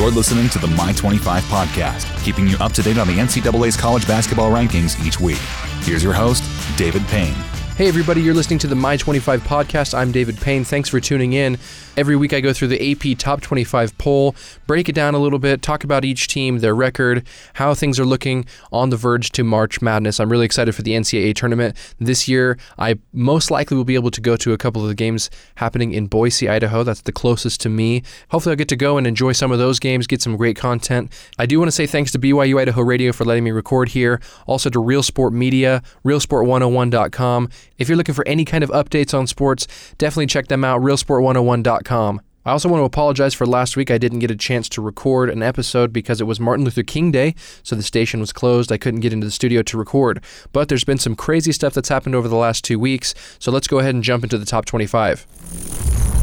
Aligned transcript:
You're 0.00 0.10
listening 0.10 0.48
to 0.48 0.58
the 0.58 0.66
My 0.66 0.94
25 0.94 1.42
podcast, 1.44 2.24
keeping 2.24 2.46
you 2.46 2.56
up 2.56 2.72
to 2.72 2.82
date 2.82 2.96
on 2.96 3.06
the 3.06 3.18
NCAA's 3.18 3.76
college 3.76 4.06
basketball 4.06 4.50
rankings 4.50 4.98
each 5.04 5.20
week. 5.20 5.36
Here's 5.82 6.02
your 6.02 6.14
host, 6.14 6.42
David 6.78 7.06
Payne. 7.08 7.36
Hey, 7.80 7.88
everybody, 7.88 8.20
you're 8.20 8.34
listening 8.34 8.58
to 8.58 8.66
the 8.66 8.74
My 8.74 8.98
25 8.98 9.40
podcast. 9.40 9.96
I'm 9.96 10.12
David 10.12 10.38
Payne. 10.38 10.64
Thanks 10.64 10.90
for 10.90 11.00
tuning 11.00 11.32
in. 11.32 11.56
Every 11.96 12.14
week 12.14 12.34
I 12.34 12.40
go 12.40 12.52
through 12.52 12.68
the 12.68 12.92
AP 12.92 13.18
Top 13.18 13.40
25 13.40 13.96
poll, 13.96 14.36
break 14.66 14.90
it 14.90 14.94
down 14.94 15.14
a 15.14 15.18
little 15.18 15.38
bit, 15.38 15.60
talk 15.60 15.82
about 15.82 16.04
each 16.04 16.28
team, 16.28 16.58
their 16.58 16.74
record, 16.74 17.26
how 17.54 17.72
things 17.74 17.98
are 17.98 18.04
looking 18.04 18.44
on 18.70 18.90
the 18.90 18.96
verge 18.96 19.30
to 19.30 19.44
March 19.44 19.80
Madness. 19.80 20.20
I'm 20.20 20.30
really 20.30 20.44
excited 20.44 20.74
for 20.74 20.82
the 20.82 20.92
NCAA 20.92 21.34
tournament. 21.34 21.74
This 21.98 22.28
year, 22.28 22.58
I 22.78 22.98
most 23.14 23.50
likely 23.50 23.78
will 23.78 23.84
be 23.84 23.94
able 23.94 24.10
to 24.10 24.20
go 24.20 24.36
to 24.36 24.52
a 24.52 24.58
couple 24.58 24.82
of 24.82 24.88
the 24.88 24.94
games 24.94 25.30
happening 25.54 25.92
in 25.92 26.06
Boise, 26.06 26.50
Idaho. 26.50 26.84
That's 26.84 27.00
the 27.00 27.12
closest 27.12 27.62
to 27.62 27.70
me. 27.70 28.02
Hopefully, 28.30 28.52
I'll 28.52 28.58
get 28.58 28.68
to 28.68 28.76
go 28.76 28.98
and 28.98 29.06
enjoy 29.06 29.32
some 29.32 29.52
of 29.52 29.58
those 29.58 29.78
games, 29.78 30.06
get 30.06 30.20
some 30.20 30.36
great 30.36 30.56
content. 30.56 31.10
I 31.38 31.46
do 31.46 31.58
want 31.58 31.68
to 31.68 31.72
say 31.72 31.86
thanks 31.86 32.12
to 32.12 32.18
BYU 32.18 32.60
Idaho 32.60 32.82
Radio 32.82 33.12
for 33.12 33.24
letting 33.24 33.44
me 33.44 33.52
record 33.52 33.88
here, 33.88 34.20
also 34.46 34.68
to 34.68 34.78
Real 34.80 35.02
Sport 35.02 35.32
Media, 35.32 35.82
realsport101.com. 36.04 37.48
If 37.78 37.88
you're 37.88 37.96
looking 37.96 38.14
for 38.14 38.26
any 38.26 38.44
kind 38.44 38.62
of 38.62 38.70
updates 38.70 39.16
on 39.16 39.26
sports, 39.26 39.66
definitely 39.98 40.26
check 40.26 40.48
them 40.48 40.64
out, 40.64 40.80
realsport101.com. 40.80 42.20
I 42.44 42.52
also 42.52 42.70
want 42.70 42.80
to 42.80 42.84
apologize 42.84 43.34
for 43.34 43.46
last 43.46 43.76
week. 43.76 43.90
I 43.90 43.98
didn't 43.98 44.20
get 44.20 44.30
a 44.30 44.36
chance 44.36 44.66
to 44.70 44.80
record 44.80 45.28
an 45.28 45.42
episode 45.42 45.92
because 45.92 46.22
it 46.22 46.24
was 46.24 46.40
Martin 46.40 46.64
Luther 46.64 46.82
King 46.82 47.10
Day, 47.10 47.34
so 47.62 47.76
the 47.76 47.82
station 47.82 48.18
was 48.18 48.32
closed. 48.32 48.72
I 48.72 48.78
couldn't 48.78 49.00
get 49.00 49.12
into 49.12 49.26
the 49.26 49.30
studio 49.30 49.62
to 49.62 49.76
record. 49.76 50.24
But 50.52 50.70
there's 50.70 50.84
been 50.84 50.98
some 50.98 51.14
crazy 51.14 51.52
stuff 51.52 51.74
that's 51.74 51.90
happened 51.90 52.14
over 52.14 52.28
the 52.28 52.36
last 52.36 52.64
two 52.64 52.78
weeks, 52.78 53.14
so 53.38 53.52
let's 53.52 53.68
go 53.68 53.78
ahead 53.78 53.94
and 53.94 54.02
jump 54.02 54.24
into 54.24 54.38
the 54.38 54.46
top 54.46 54.64
25. 54.64 56.19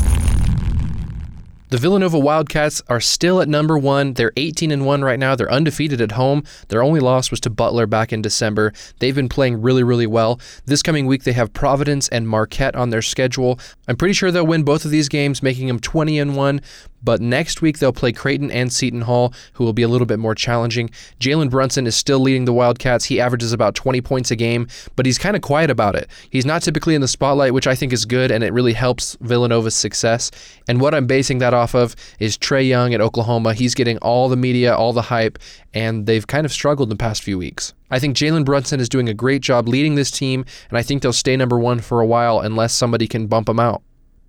The 1.70 1.78
Villanova 1.78 2.18
Wildcats 2.18 2.82
are 2.88 3.02
still 3.02 3.42
at 3.42 3.50
number 3.50 3.78
one. 3.78 4.14
They're 4.14 4.32
18 4.38 4.72
and 4.72 4.86
1 4.86 5.04
right 5.04 5.20
now. 5.20 5.36
They're 5.36 5.52
undefeated 5.52 6.00
at 6.00 6.14
home. 6.14 6.46
Their 6.70 6.82
only 6.82 7.02
loss 7.02 7.30
was 7.30 7.42
to 7.42 7.50
Butler 7.50 7.86
back 7.86 8.14
in 8.14 8.22
December. 8.22 8.72
They've 9.00 9.14
been 9.14 9.28
playing 9.28 9.62
really, 9.62 9.84
really 9.84 10.08
well. 10.08 10.40
This 10.66 10.82
coming 10.82 11.08
week, 11.08 11.24
they 11.24 11.34
have 11.34 11.52
Providence 11.52 12.08
and 12.08 12.26
Marquette 12.26 12.78
on 12.78 12.90
their 12.90 13.02
schedule. 13.02 13.60
I'm 13.86 13.98
pretty 13.98 14.14
sure 14.14 14.32
they'll 14.32 14.48
win 14.48 14.64
both 14.64 14.86
of 14.86 14.92
these 14.92 15.10
games, 15.10 15.44
making 15.44 15.68
them 15.68 15.82
20 15.82 16.18
and 16.20 16.38
1. 16.38 16.62
But 17.04 17.22
next 17.22 17.62
week, 17.62 17.80
they'll 17.80 17.94
play 17.94 18.12
Creighton 18.12 18.52
and 18.52 18.72
Seton 18.72 19.02
Hall, 19.02 19.34
who 19.54 19.64
will 19.64 19.74
be 19.74 19.84
a 19.84 19.88
little 19.88 20.08
bit 20.08 20.20
more 20.20 20.36
challenging. 20.36 20.90
Jalen 21.20 21.50
Brunson 21.50 21.88
is 21.88 21.96
still 21.96 22.20
leading 22.20 22.46
the 22.46 22.54
Wildcats. 22.54 23.06
He 23.06 23.20
averages 23.22 23.54
about 23.54 23.76
20 23.76 24.02
points 24.02 24.32
a 24.32 24.36
game, 24.36 24.68
but 24.96 25.06
he's 25.06 25.18
kind 25.18 25.36
of 25.36 25.42
quiet 25.42 25.70
about 25.70 25.96
it. 25.96 26.10
He's 26.30 26.46
not 26.46 26.62
typically 26.62 26.96
in 26.96 27.02
the 27.02 27.08
spotlight, 27.08 27.54
which 27.54 27.68
I 27.68 27.76
think 27.76 27.94
is 27.94 28.06
good, 28.06 28.32
and 28.32 28.44
it 28.44 28.54
really 28.54 28.74
helps 28.74 29.16
Villanova's 29.22 29.76
success. 29.76 30.32
And 30.68 30.82
what 30.82 30.94
I'm 30.94 31.08
basing 31.08 31.38
that 31.40 31.54
off 31.54 31.76
of 31.76 31.96
is 32.20 32.38
Trae 32.38 32.68
Young 32.68 32.94
at 32.94 33.02
Oklahoma. 33.02 33.54
He's 33.54 33.76
getting 33.76 33.98
all 34.00 34.30
the 34.30 34.36
media, 34.36 34.76
all 34.76 34.94
the 34.94 35.04
hype, 35.04 35.40
and 35.74 36.06
they've 36.06 36.26
kind 36.26 36.46
of 36.46 36.52
struggled 36.52 36.88
in 36.88 36.98
the 36.98 37.02
past 37.02 37.24
few 37.24 37.38
weeks. 37.38 37.74
I 37.90 38.00
think 38.00 38.18
Jalen 38.18 38.44
Brunson 38.44 38.80
is 38.80 38.90
doing 38.90 39.08
a 39.08 39.14
great 39.14 39.42
job 39.42 39.68
leading 39.68 39.96
this 39.96 40.12
team, 40.12 40.46
and 40.70 40.78
I 40.78 40.84
think 40.84 41.02
they'll 41.02 41.14
stay 41.14 41.38
number 41.38 41.58
one 41.58 41.80
for 41.80 42.02
a 42.02 42.06
while 42.06 42.40
unless 42.40 42.74
somebody 42.74 43.08
can 43.08 43.28
bump 43.28 43.48
them 43.48 43.60
out. 43.60 43.82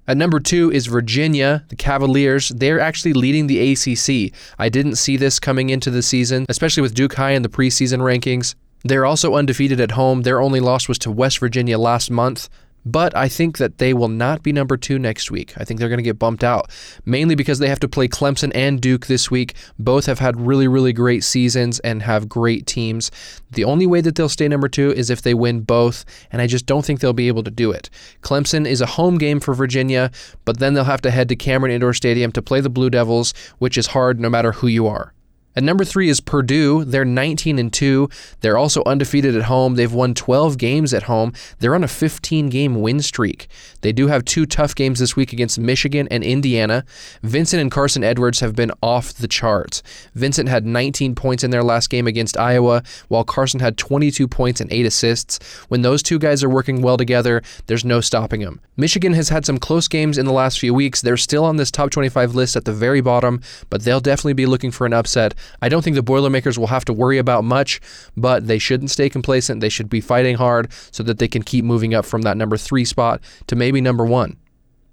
At 0.08 0.16
number 0.16 0.40
two 0.40 0.72
is 0.72 0.86
Virginia, 0.86 1.64
the 1.68 1.76
Cavaliers. 1.76 2.48
They're 2.48 2.80
actually 2.80 3.12
leading 3.12 3.46
the 3.46 3.72
ACC. 3.72 4.32
I 4.58 4.70
didn't 4.70 4.94
see 4.94 5.18
this 5.18 5.38
coming 5.38 5.68
into 5.68 5.90
the 5.90 6.00
season, 6.00 6.46
especially 6.48 6.80
with 6.80 6.94
Duke 6.94 7.12
high 7.12 7.32
in 7.32 7.42
the 7.42 7.50
preseason 7.50 7.98
rankings. 8.00 8.54
They're 8.84 9.04
also 9.04 9.34
undefeated 9.34 9.80
at 9.80 9.90
home. 9.90 10.22
Their 10.22 10.40
only 10.40 10.60
loss 10.60 10.88
was 10.88 10.98
to 11.00 11.10
West 11.10 11.40
Virginia 11.40 11.78
last 11.78 12.10
month. 12.10 12.48
But 12.90 13.14
I 13.14 13.28
think 13.28 13.58
that 13.58 13.76
they 13.76 13.92
will 13.92 14.08
not 14.08 14.42
be 14.42 14.50
number 14.50 14.78
two 14.78 14.98
next 14.98 15.30
week. 15.30 15.52
I 15.58 15.64
think 15.64 15.78
they're 15.78 15.90
going 15.90 15.98
to 15.98 16.02
get 16.02 16.18
bumped 16.18 16.42
out, 16.42 16.70
mainly 17.04 17.34
because 17.34 17.58
they 17.58 17.68
have 17.68 17.80
to 17.80 17.88
play 17.88 18.08
Clemson 18.08 18.50
and 18.54 18.80
Duke 18.80 19.06
this 19.06 19.30
week. 19.30 19.54
Both 19.78 20.06
have 20.06 20.20
had 20.20 20.40
really, 20.40 20.68
really 20.68 20.94
great 20.94 21.22
seasons 21.22 21.80
and 21.80 22.02
have 22.02 22.30
great 22.30 22.66
teams. 22.66 23.10
The 23.50 23.64
only 23.64 23.86
way 23.86 24.00
that 24.00 24.14
they'll 24.14 24.30
stay 24.30 24.48
number 24.48 24.68
two 24.68 24.90
is 24.92 25.10
if 25.10 25.20
they 25.20 25.34
win 25.34 25.60
both, 25.60 26.06
and 26.32 26.40
I 26.40 26.46
just 26.46 26.64
don't 26.64 26.84
think 26.84 27.00
they'll 27.00 27.12
be 27.12 27.28
able 27.28 27.42
to 27.42 27.50
do 27.50 27.70
it. 27.72 27.90
Clemson 28.22 28.66
is 28.66 28.80
a 28.80 28.86
home 28.86 29.18
game 29.18 29.38
for 29.38 29.52
Virginia, 29.52 30.10
but 30.46 30.58
then 30.58 30.72
they'll 30.72 30.84
have 30.84 31.02
to 31.02 31.10
head 31.10 31.28
to 31.28 31.36
Cameron 31.36 31.72
Indoor 31.72 31.92
Stadium 31.92 32.32
to 32.32 32.40
play 32.40 32.62
the 32.62 32.70
Blue 32.70 32.88
Devils, 32.88 33.34
which 33.58 33.76
is 33.76 33.88
hard 33.88 34.18
no 34.18 34.30
matter 34.30 34.52
who 34.52 34.66
you 34.66 34.86
are. 34.86 35.12
At 35.56 35.64
number 35.64 35.84
three 35.84 36.08
is 36.08 36.20
Purdue. 36.20 36.84
They're 36.84 37.04
19 37.04 37.58
and 37.58 37.72
2. 37.72 38.08
They're 38.42 38.56
also 38.56 38.82
undefeated 38.86 39.34
at 39.34 39.44
home. 39.44 39.74
They've 39.74 39.92
won 39.92 40.14
12 40.14 40.56
games 40.56 40.94
at 40.94 41.04
home. 41.04 41.32
They're 41.58 41.74
on 41.74 41.82
a 41.82 41.88
15 41.88 42.48
game 42.48 42.80
win 42.80 43.00
streak. 43.00 43.48
They 43.80 43.92
do 43.92 44.06
have 44.06 44.24
two 44.24 44.46
tough 44.46 44.74
games 44.74 45.00
this 45.00 45.16
week 45.16 45.32
against 45.32 45.58
Michigan 45.58 46.06
and 46.10 46.22
Indiana. 46.22 46.84
Vincent 47.22 47.60
and 47.60 47.70
Carsen 47.70 48.04
Edwards 48.04 48.40
have 48.40 48.54
been 48.54 48.70
off 48.82 49.12
the 49.12 49.26
charts. 49.26 49.82
Vincent 50.14 50.48
had 50.48 50.64
19 50.64 51.14
points 51.14 51.42
in 51.42 51.50
their 51.50 51.64
last 51.64 51.90
game 51.90 52.06
against 52.06 52.36
Iowa, 52.36 52.82
while 53.08 53.24
Carsen 53.24 53.60
had 53.60 53.76
22 53.76 54.28
points 54.28 54.60
and 54.60 54.72
8 54.72 54.86
assists. 54.86 55.38
When 55.68 55.82
those 55.82 56.02
two 56.02 56.18
guys 56.18 56.44
are 56.44 56.48
working 56.48 56.82
well 56.82 56.96
together, 56.96 57.42
there's 57.66 57.84
no 57.84 58.00
stopping 58.00 58.42
them. 58.42 58.60
Michigan 58.76 59.12
has 59.14 59.28
had 59.28 59.44
some 59.44 59.58
close 59.58 59.88
games 59.88 60.18
in 60.18 60.26
the 60.26 60.32
last 60.32 60.60
few 60.60 60.72
weeks. 60.72 61.00
They're 61.00 61.16
still 61.16 61.44
on 61.44 61.56
this 61.56 61.70
top 61.72 61.90
25 61.90 62.34
list 62.34 62.54
at 62.54 62.64
the 62.64 62.72
very 62.72 63.00
bottom, 63.00 63.40
but 63.70 63.82
they'll 63.82 64.00
definitely 64.00 64.34
be 64.34 64.46
looking 64.46 64.70
for 64.70 64.86
an 64.86 64.92
upset. 64.92 65.34
I 65.62 65.68
don't 65.68 65.82
think 65.82 65.96
the 65.96 66.02
Boilermakers 66.02 66.58
will 66.58 66.66
have 66.68 66.84
to 66.86 66.92
worry 66.92 67.18
about 67.18 67.44
much, 67.44 67.80
but 68.16 68.46
they 68.46 68.58
shouldn't 68.58 68.90
stay 68.90 69.08
complacent. 69.08 69.60
They 69.60 69.68
should 69.68 69.88
be 69.88 70.00
fighting 70.00 70.36
hard 70.36 70.72
so 70.90 71.02
that 71.04 71.18
they 71.18 71.28
can 71.28 71.42
keep 71.42 71.64
moving 71.64 71.94
up 71.94 72.04
from 72.04 72.22
that 72.22 72.36
number 72.36 72.56
three 72.56 72.84
spot 72.84 73.20
to 73.46 73.56
maybe 73.56 73.80
number 73.80 74.04
one. 74.04 74.36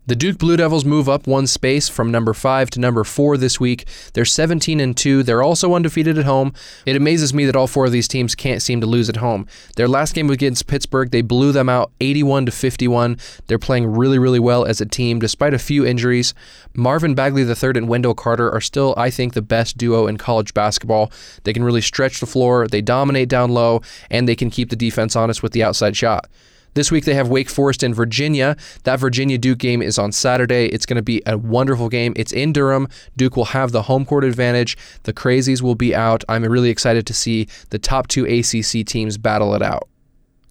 The 0.08 0.16
Duke 0.16 0.38
Blue 0.38 0.56
Devils 0.56 0.86
move 0.86 1.10
up 1.10 1.26
one 1.26 1.48
space 1.48 1.90
from 1.90 2.12
number 2.12 2.36
5 2.36 2.70
to 2.70 2.80
number 2.80 3.04
4 3.04 3.38
this 3.38 3.60
week. 3.60 3.88
They're 4.14 4.24
17 4.24 4.80
and 4.80 4.96
2. 4.96 5.24
They're 5.24 5.42
also 5.42 5.74
undefeated 5.74 6.20
at 6.20 6.26
home. 6.26 6.54
It 6.86 6.96
amazes 6.96 7.34
me 7.34 7.44
that 7.46 7.56
all 7.56 7.66
four 7.66 7.88
of 7.88 7.92
these 7.92 8.08
teams 8.08 8.36
can't 8.36 8.62
seem 8.62 8.82
to 8.82 8.88
lose 8.88 9.10
at 9.10 9.16
home. 9.16 9.48
Their 9.78 9.88
last 9.88 10.14
game 10.14 10.30
against 10.30 10.68
Pittsburgh, 10.68 11.10
they 11.10 11.24
blew 11.24 11.52
them 11.52 11.70
out 11.70 11.92
81 12.02 12.46
to 12.46 12.52
51. 12.52 13.18
They're 13.48 13.58
playing 13.58 13.88
really 13.88 14.20
really 14.20 14.40
well 14.40 14.64
as 14.64 14.80
a 14.80 14.86
team 14.86 15.18
despite 15.18 15.56
a 15.56 15.60
few 15.60 15.84
injuries. 15.84 16.36
Marvin 16.76 17.16
Bagley 17.16 17.42
III 17.42 17.72
and 17.74 17.90
Wendell 17.90 18.14
Carter 18.14 18.52
are 18.52 18.62
still 18.62 18.94
I 18.98 19.10
think 19.10 19.34
the 19.34 19.42
best 19.42 19.76
duo 19.76 20.06
in 20.06 20.18
college 20.18 20.54
basketball. 20.54 21.12
They 21.46 21.54
can 21.54 21.64
really 21.64 21.82
stretch 21.82 22.20
the 22.20 22.28
floor, 22.28 22.68
they 22.68 22.82
dominate 22.82 23.28
down 23.28 23.50
low, 23.50 23.82
and 24.12 24.30
they 24.30 24.36
can 24.36 24.52
keep 24.52 24.70
the 24.70 24.76
defense 24.76 25.16
honest 25.16 25.42
with 25.42 25.54
the 25.54 25.64
outside 25.64 25.98
shot. 25.98 26.30
This 26.76 26.92
week 26.92 27.06
they 27.06 27.14
have 27.14 27.30
Wake 27.30 27.50
Forest 27.50 27.84
and 27.84 27.96
Virginia. 27.96 28.58
That 28.84 29.00
Virginia 29.00 29.38
Duke 29.38 29.60
game 29.60 29.82
is 29.82 29.98
on 29.98 30.12
Saturday. 30.12 30.66
It's 30.66 30.86
going 30.86 30.98
to 30.98 31.02
be 31.02 31.22
a 31.26 31.38
wonderful 31.38 31.88
game. 31.88 32.12
It's 32.18 32.34
in 32.34 32.52
Durham. 32.52 32.90
Duke 33.16 33.38
will 33.38 33.46
have 33.46 33.72
the 33.72 33.84
home 33.84 34.06
court 34.06 34.26
advantage. 34.26 34.78
The 35.04 35.14
Crazies 35.14 35.62
will 35.62 35.76
be 35.76 35.96
out. 35.96 36.26
I'm 36.28 36.44
really 36.44 36.70
excited 36.70 37.08
to 37.08 37.14
see 37.14 37.48
the 37.70 37.80
top 37.80 38.08
two 38.08 38.26
ACC 38.26 38.86
teams 38.86 39.18
battle 39.18 39.56
it 39.56 39.62
out. 39.62 39.88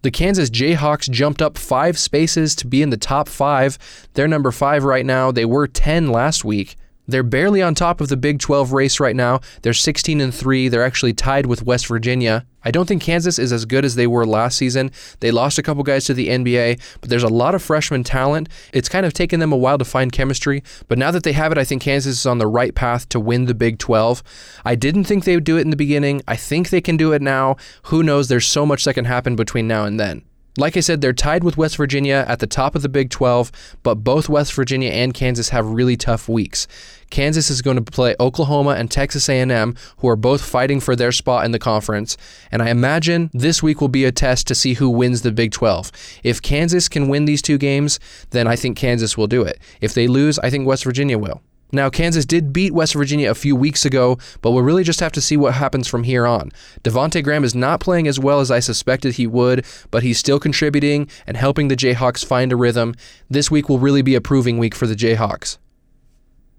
The 0.01 0.09
Kansas 0.09 0.49
Jayhawks 0.49 1.09
jumped 1.11 1.43
up 1.43 1.59
five 1.59 1.97
spaces 1.97 2.55
to 2.55 2.67
be 2.67 2.81
in 2.81 2.89
the 2.89 2.97
top 2.97 3.29
five. 3.29 3.77
They're 4.15 4.27
number 4.27 4.51
five 4.51 4.83
right 4.83 5.05
now. 5.05 5.31
They 5.31 5.45
were 5.45 5.67
10 5.67 6.11
last 6.11 6.43
week. 6.43 6.75
They're 7.07 7.23
barely 7.23 7.61
on 7.61 7.75
top 7.75 8.01
of 8.01 8.07
the 8.07 8.17
Big 8.17 8.39
12 8.39 8.73
race 8.73 8.99
right 8.99 9.15
now. 9.15 9.39
They're 9.61 9.73
16 9.73 10.21
and 10.21 10.33
3. 10.33 10.69
They're 10.69 10.83
actually 10.83 11.13
tied 11.13 11.45
with 11.45 11.63
West 11.63 11.87
Virginia. 11.87 12.45
I 12.63 12.71
don't 12.71 12.87
think 12.87 13.03
Kansas 13.03 13.37
is 13.37 13.53
as 13.53 13.65
good 13.65 13.85
as 13.85 13.93
they 13.93 14.07
were 14.07 14.25
last 14.25 14.57
season. 14.57 14.89
They 15.19 15.29
lost 15.29 15.59
a 15.59 15.63
couple 15.63 15.83
guys 15.83 16.05
to 16.05 16.15
the 16.15 16.29
NBA, 16.29 16.81
but 16.99 17.11
there's 17.11 17.21
a 17.21 17.27
lot 17.27 17.53
of 17.53 17.61
freshman 17.61 18.03
talent. 18.03 18.49
It's 18.73 18.89
kind 18.89 19.05
of 19.05 19.13
taken 19.13 19.39
them 19.39 19.53
a 19.53 19.57
while 19.57 19.77
to 19.77 19.85
find 19.85 20.11
chemistry, 20.11 20.63
but 20.87 20.97
now 20.97 21.11
that 21.11 21.23
they 21.23 21.33
have 21.33 21.51
it, 21.51 21.59
I 21.59 21.63
think 21.63 21.83
Kansas 21.83 22.17
is 22.17 22.25
on 22.25 22.39
the 22.39 22.47
right 22.47 22.73
path 22.73 23.07
to 23.09 23.19
win 23.19 23.45
the 23.45 23.53
Big 23.53 23.77
12. 23.77 24.23
I 24.65 24.73
didn't 24.73 25.03
think 25.03 25.25
they 25.25 25.35
would 25.35 25.43
do 25.43 25.57
it 25.57 25.61
in 25.61 25.69
the 25.69 25.75
beginning. 25.75 26.23
I 26.27 26.35
think 26.35 26.69
they 26.69 26.81
can 26.81 26.97
do 26.97 27.13
it 27.13 27.21
now. 27.21 27.55
Who 27.83 28.01
knows? 28.01 28.29
There's 28.29 28.47
so 28.47 28.65
much 28.65 28.83
that 28.85 28.95
can 28.95 29.05
happen 29.05 29.35
between 29.35 29.67
now 29.67 29.85
and 29.85 29.99
then. 29.99 30.23
Like 30.57 30.77
I 30.77 30.79
said, 30.79 31.01
they're 31.01 31.11
tied 31.11 31.43
with 31.43 31.57
West 31.57 31.75
Virginia 31.75 32.23
at 32.29 32.39
the 32.39 32.47
top 32.47 32.75
of 32.75 32.81
the 32.81 32.87
Big 32.87 33.09
12, 33.09 33.51
but 33.83 33.95
both 33.95 34.29
West 34.29 34.53
Virginia 34.53 34.89
and 34.89 35.13
Kansas 35.13 35.49
have 35.49 35.65
really 35.65 35.97
tough 35.97 36.29
weeks. 36.29 36.65
Kansas 37.09 37.49
is 37.49 37.61
going 37.61 37.75
to 37.75 37.83
play 37.91 38.15
Oklahoma 38.21 38.71
and 38.71 38.89
Texas 38.89 39.27
A&M, 39.27 39.75
who 39.97 40.07
are 40.07 40.15
both 40.15 40.41
fighting 40.41 40.79
for 40.79 40.95
their 40.95 41.11
spot 41.11 41.43
in 41.43 41.51
the 41.51 41.59
conference, 41.59 42.15
and 42.53 42.61
I 42.63 42.69
imagine 42.69 43.29
this 43.33 43.61
week 43.61 43.81
will 43.81 43.89
be 43.89 44.05
a 44.05 44.13
test 44.13 44.47
to 44.47 44.55
see 44.55 44.75
who 44.75 44.89
wins 44.89 45.23
the 45.23 45.31
Big 45.33 45.51
12. 45.51 45.91
If 46.23 46.41
Kansas 46.41 46.87
can 46.87 47.09
win 47.09 47.25
these 47.25 47.41
two 47.41 47.57
games, 47.57 47.99
then 48.29 48.47
I 48.47 48.55
think 48.55 48.77
Kansas 48.77 49.17
will 49.17 49.27
do 49.27 49.41
it. 49.43 49.59
If 49.81 49.93
they 49.93 50.07
lose, 50.07 50.39
I 50.39 50.49
think 50.49 50.65
West 50.65 50.85
Virginia 50.85 51.17
will. 51.17 51.41
Now, 51.75 51.89
Kansas 51.89 52.25
did 52.25 52.53
beat 52.53 52.73
West 52.73 52.93
Virginia 52.93 53.29
a 53.29 53.35
few 53.35 53.53
weeks 53.53 53.83
ago, 53.83 54.17
but 54.41 54.51
we'll 54.51 54.63
really 54.63 54.85
just 54.85 55.01
have 55.01 55.11
to 55.11 55.21
see 55.21 55.35
what 55.35 55.55
happens 55.55 55.89
from 55.89 56.03
here 56.03 56.25
on. 56.25 56.51
Devonte 56.83 57.21
Graham 57.21 57.43
is 57.43 57.53
not 57.53 57.81
playing 57.81 58.07
as 58.07 58.17
well 58.17 58.39
as 58.39 58.49
I 58.49 58.61
suspected 58.61 59.15
he 59.15 59.27
would, 59.27 59.65
but 59.91 60.01
he's 60.01 60.17
still 60.17 60.39
contributing 60.39 61.09
and 61.27 61.35
helping 61.35 61.67
the 61.67 61.75
Jayhawks 61.75 62.25
find 62.25 62.53
a 62.53 62.55
rhythm. 62.55 62.95
This 63.29 63.51
week 63.51 63.67
will 63.67 63.79
really 63.79 64.01
be 64.01 64.15
a 64.15 64.21
proving 64.21 64.57
week 64.57 64.73
for 64.73 64.87
the 64.87 64.95
Jayhawks. 64.95 65.57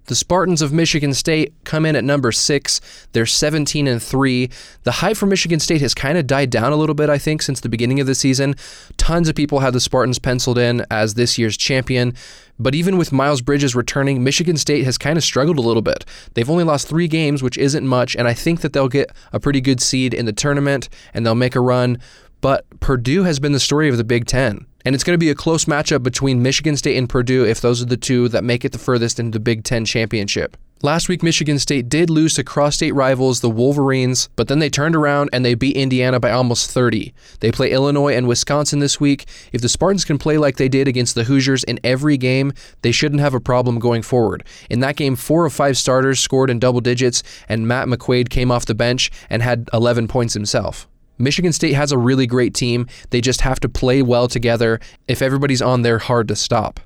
The 0.07 0.15
Spartans 0.15 0.61
of 0.61 0.71
Michigan 0.71 1.13
State 1.13 1.53
come 1.65 1.85
in 1.85 1.97
at 1.97 2.03
number 2.03 2.31
six. 2.31 2.79
They're 3.11 3.25
17 3.25 3.87
and 3.87 4.01
three. 4.01 4.49
The 4.83 4.93
hype 4.93 5.17
for 5.17 5.25
Michigan 5.25 5.59
State 5.59 5.81
has 5.81 5.93
kind 5.93 6.17
of 6.17 6.25
died 6.25 6.49
down 6.49 6.71
a 6.71 6.77
little 6.77 6.95
bit, 6.95 7.09
I 7.09 7.17
think, 7.17 7.41
since 7.41 7.59
the 7.59 7.67
beginning 7.67 7.99
of 7.99 8.07
the 8.07 8.15
season. 8.15 8.55
Tons 8.95 9.27
of 9.27 9.35
people 9.35 9.59
had 9.59 9.73
the 9.73 9.81
Spartans 9.81 10.17
penciled 10.17 10.57
in 10.57 10.85
as 10.89 11.15
this 11.15 11.37
year's 11.37 11.57
champion. 11.57 12.13
But 12.57 12.73
even 12.73 12.97
with 12.97 13.11
Miles 13.11 13.41
Bridges 13.41 13.75
returning, 13.75 14.23
Michigan 14.23 14.55
State 14.55 14.85
has 14.85 14.97
kind 14.97 15.17
of 15.17 15.25
struggled 15.25 15.57
a 15.57 15.61
little 15.61 15.81
bit. 15.81 16.05
They've 16.33 16.49
only 16.49 16.63
lost 16.63 16.87
three 16.87 17.09
games, 17.09 17.43
which 17.43 17.57
isn't 17.57 17.85
much, 17.85 18.15
and 18.15 18.29
I 18.29 18.33
think 18.33 18.61
that 18.61 18.71
they'll 18.71 18.87
get 18.87 19.11
a 19.33 19.41
pretty 19.41 19.59
good 19.59 19.81
seed 19.81 20.13
in 20.13 20.25
the 20.25 20.33
tournament 20.33 20.87
and 21.13 21.25
they'll 21.25 21.35
make 21.35 21.55
a 21.55 21.59
run. 21.59 21.99
But 22.41 22.65
Purdue 22.79 23.23
has 23.23 23.39
been 23.39 23.51
the 23.51 23.59
story 23.59 23.89
of 23.89 23.97
the 23.97 24.03
Big 24.03 24.25
Ten. 24.25 24.65
And 24.85 24.95
it's 24.95 25.03
going 25.03 25.15
to 25.15 25.17
be 25.17 25.29
a 25.29 25.35
close 25.35 25.65
matchup 25.65 26.01
between 26.01 26.41
Michigan 26.41 26.77
State 26.77 26.97
and 26.97 27.09
Purdue 27.09 27.45
if 27.45 27.59
those 27.59 27.81
are 27.81 27.85
the 27.85 27.97
two 27.97 28.29
that 28.29 28.43
make 28.43 28.63
it 28.63 28.71
the 28.71 28.77
furthest 28.77 29.19
into 29.19 29.35
the 29.35 29.39
Big 29.41 29.63
Ten 29.63 29.83
championship. 29.83 30.55
Last 30.83 31.09
week, 31.09 31.23
Michigan 31.23 31.57
State 31.57 31.89
did 31.89 32.07
lose 32.07 32.35
to 32.35 32.43
cross 32.43 32.75
state 32.75 32.93
rivals, 32.93 33.41
the 33.41 33.49
Wolverines, 33.49 34.29
but 34.35 34.47
then 34.47 34.59
they 34.59 34.69
turned 34.69 34.95
around 34.95 35.31
and 35.33 35.43
they 35.43 35.55
beat 35.55 35.75
Indiana 35.75 36.19
by 36.19 36.29
almost 36.29 36.69
30. 36.69 37.15
They 37.39 37.51
play 37.51 37.71
Illinois 37.71 38.15
and 38.15 38.27
Wisconsin 38.27 38.77
this 38.77 38.99
week. 38.99 39.25
If 39.51 39.61
the 39.61 39.69
Spartans 39.69 40.05
can 40.05 40.19
play 40.19 40.37
like 40.37 40.57
they 40.57 40.69
did 40.69 40.87
against 40.87 41.15
the 41.15 41.23
Hoosiers 41.23 41.63
in 41.63 41.79
every 41.83 42.15
game, 42.15 42.53
they 42.83 42.91
shouldn't 42.91 43.21
have 43.21 43.33
a 43.33 43.39
problem 43.39 43.79
going 43.79 44.03
forward. 44.03 44.43
In 44.69 44.79
that 44.81 44.97
game, 44.97 45.15
four 45.15 45.47
of 45.47 45.53
five 45.53 45.77
starters 45.77 46.19
scored 46.19 46.51
in 46.51 46.59
double 46.59 46.81
digits, 46.81 47.23
and 47.49 47.67
Matt 47.67 47.87
McQuaid 47.87 48.29
came 48.29 48.51
off 48.51 48.67
the 48.67 48.75
bench 48.75 49.09
and 49.31 49.41
had 49.41 49.67
11 49.73 50.07
points 50.07 50.35
himself. 50.35 50.87
Michigan 51.17 51.53
State 51.53 51.73
has 51.73 51.91
a 51.91 51.97
really 51.97 52.27
great 52.27 52.53
team. 52.53 52.87
They 53.09 53.21
just 53.21 53.41
have 53.41 53.59
to 53.61 53.69
play 53.69 54.01
well 54.01 54.27
together. 54.27 54.79
If 55.07 55.21
everybody's 55.21 55.61
on 55.61 55.81
there, 55.81 55.97
hard 55.97 56.27
to 56.27 56.35
stop. 56.35 56.79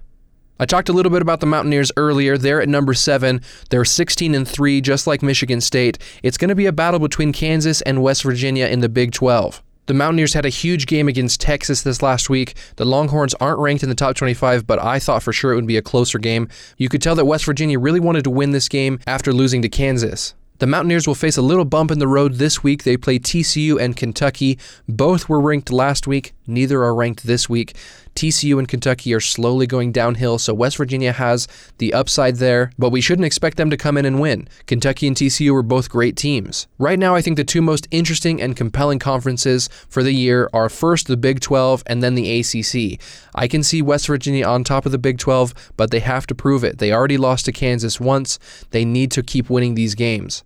I 0.60 0.66
talked 0.66 0.89
a 0.89 0.94
little 0.94 1.12
bit 1.12 1.24
about 1.24 1.39
the 1.39 1.48
Mountaineers 1.48 1.92
earlier. 1.98 2.38
They're 2.38 2.62
at 2.62 2.69
number 2.69 2.94
seven. 2.94 3.42
They're 3.72 3.83
16 3.83 4.36
and 4.36 4.48
three, 4.48 4.80
just 4.80 5.07
like 5.07 5.24
Michigan 5.24 5.60
State. 5.60 5.98
It's 6.22 6.38
going 6.38 6.50
to 6.50 6.56
be 6.56 6.68
a 6.68 6.72
battle 6.72 7.00
between 7.00 7.33
Kansas 7.33 7.81
and 7.81 8.04
West 8.04 8.22
Virginia 8.22 8.68
in 8.68 8.80
the 8.80 8.88
Big 8.88 9.12
12. 9.12 9.63
The 9.88 9.95
Mountaineers 9.95 10.36
had 10.36 10.45
a 10.45 10.50
huge 10.50 10.86
game 10.86 11.07
against 11.07 11.42
Texas 11.42 11.81
this 11.81 12.04
last 12.04 12.30
week. 12.30 12.54
The 12.75 12.86
Longhorns 12.86 13.34
aren't 13.42 13.60
ranked 13.60 13.81
in 13.81 13.89
the 13.89 13.95
top 13.95 14.16
25, 14.16 14.68
but 14.68 14.77
I 14.77 15.00
thought 15.00 15.24
for 15.24 15.34
sure 15.34 15.51
it 15.51 15.56
would 15.56 15.66
be 15.66 15.77
a 15.77 15.81
closer 15.81 16.19
game. 16.19 16.48
You 16.77 16.89
could 16.89 17.01
tell 17.01 17.16
that 17.16 17.25
West 17.25 17.45
Virginia 17.45 17.80
really 17.80 18.00
wanted 18.00 18.24
to 18.25 18.30
win 18.30 18.51
this 18.51 18.69
game 18.69 19.00
after 19.07 19.34
losing 19.34 19.63
to 19.63 19.69
Kansas. 19.69 20.36
The 20.62 20.68
Mountaineers 20.68 21.08
will 21.08 21.16
face 21.16 21.38
a 21.38 21.42
little 21.42 21.66
bump 21.66 21.90
in 21.90 21.98
the 21.98 22.08
road 22.08 22.36
this 22.36 22.62
week. 22.62 22.84
They 22.84 22.96
play 22.96 23.18
TCU 23.18 23.81
and 23.81 23.98
Kentucky. 23.98 24.60
Both 24.88 25.28
were 25.28 25.42
ranked 25.42 25.72
last 25.72 26.06
week, 26.06 26.36
neither 26.46 26.84
are 26.84 26.94
ranked 26.94 27.24
this 27.24 27.50
week. 27.50 27.75
TCU 28.16 28.60
and 28.60 28.68
Kentucky 28.68 29.12
are 29.16 29.19
slowly 29.19 29.66
going 29.66 29.92
downhill, 29.92 30.38
so 30.38 30.54
West 30.54 30.78
Virginia 30.78 31.13
has 31.13 31.48
the 31.80 31.96
upside 31.96 32.36
there, 32.36 32.72
but 32.78 32.92
we 32.92 33.02
shouldn't 33.02 33.25
expect 33.25 33.58
them 33.58 33.72
to 33.72 33.78
come 33.78 33.98
in 33.98 34.06
and 34.06 34.19
win. 34.19 34.48
Kentucky 34.68 35.08
and 35.08 35.16
TCU 35.16 35.56
are 35.56 35.63
both 35.63 35.90
great 35.90 36.16
teams. 36.16 36.68
Right 36.78 37.00
now, 37.00 37.16
I 37.16 37.24
think 37.24 37.38
the 37.38 37.44
two 37.44 37.63
most 37.63 37.88
interesting 37.90 38.40
and 38.40 38.56
compelling 38.56 39.00
conferences 39.00 39.68
for 39.90 40.04
the 40.04 40.13
year 40.13 40.48
are 40.54 40.69
first 40.69 41.08
the 41.08 41.18
Big 41.18 41.40
12 41.40 41.81
and 41.88 42.04
then 42.04 42.13
the 42.13 42.40
ACC. 42.40 43.02
I 43.34 43.48
can 43.48 43.63
see 43.63 43.81
West 43.81 44.06
Virginia 44.06 44.46
on 44.46 44.63
top 44.63 44.86
of 44.86 44.92
the 44.92 45.00
Big 45.00 45.18
12, 45.18 45.74
but 45.75 45.90
they 45.90 46.02
have 46.02 46.28
to 46.28 46.36
prove 46.36 46.63
it. 46.63 46.78
They 46.78 46.94
already 46.94 47.18
lost 47.18 47.46
to 47.46 47.52
Kansas 47.52 48.00
once. 48.00 48.38
They 48.69 48.86
need 48.86 49.10
to 49.13 49.24
keep 49.24 49.50
winning 49.50 49.74
these 49.74 49.96
games. 49.96 50.44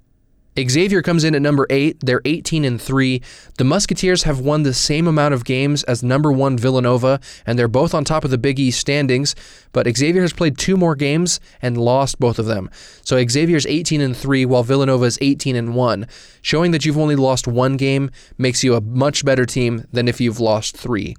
Xavier 0.57 1.01
comes 1.01 1.25
in 1.25 1.35
at 1.35 1.41
number 1.41 1.67
8. 1.69 1.99
They're 1.99 2.21
18 2.23 2.63
and 2.63 2.81
3. 2.81 3.21
The 3.57 3.63
Musketeers 3.65 4.23
have 4.23 4.39
won 4.39 4.63
the 4.63 4.73
same 4.73 5.05
amount 5.05 5.33
of 5.33 5.43
games 5.43 5.83
as 5.83 6.01
number 6.01 6.31
1 6.31 6.57
Villanova 6.57 7.19
and 7.45 7.59
they're 7.59 7.67
both 7.67 7.93
on 7.93 8.05
top 8.05 8.23
of 8.23 8.31
the 8.31 8.37
Big 8.37 8.59
East 8.59 8.79
standings, 8.79 9.35
but 9.73 9.87
Xavier 9.95 10.21
has 10.21 10.33
played 10.33 10.57
two 10.57 10.77
more 10.77 10.95
games 10.95 11.39
and 11.61 11.77
lost 11.77 12.19
both 12.19 12.39
of 12.39 12.45
them. 12.45 12.69
So 13.03 13.21
Xavier's 13.27 13.65
18 13.65 13.99
and 13.99 14.15
3 14.15 14.45
while 14.45 14.63
Villanova 14.63 15.05
is 15.05 15.17
18 15.19 15.55
and 15.55 15.75
1. 15.75 16.07
Showing 16.41 16.71
that 16.71 16.85
you've 16.85 16.97
only 16.97 17.15
lost 17.15 17.47
one 17.47 17.75
game 17.75 18.09
makes 18.37 18.63
you 18.63 18.75
a 18.75 18.81
much 18.81 19.25
better 19.25 19.45
team 19.45 19.85
than 19.91 20.07
if 20.07 20.21
you've 20.21 20.39
lost 20.39 20.77
3. 20.77 21.15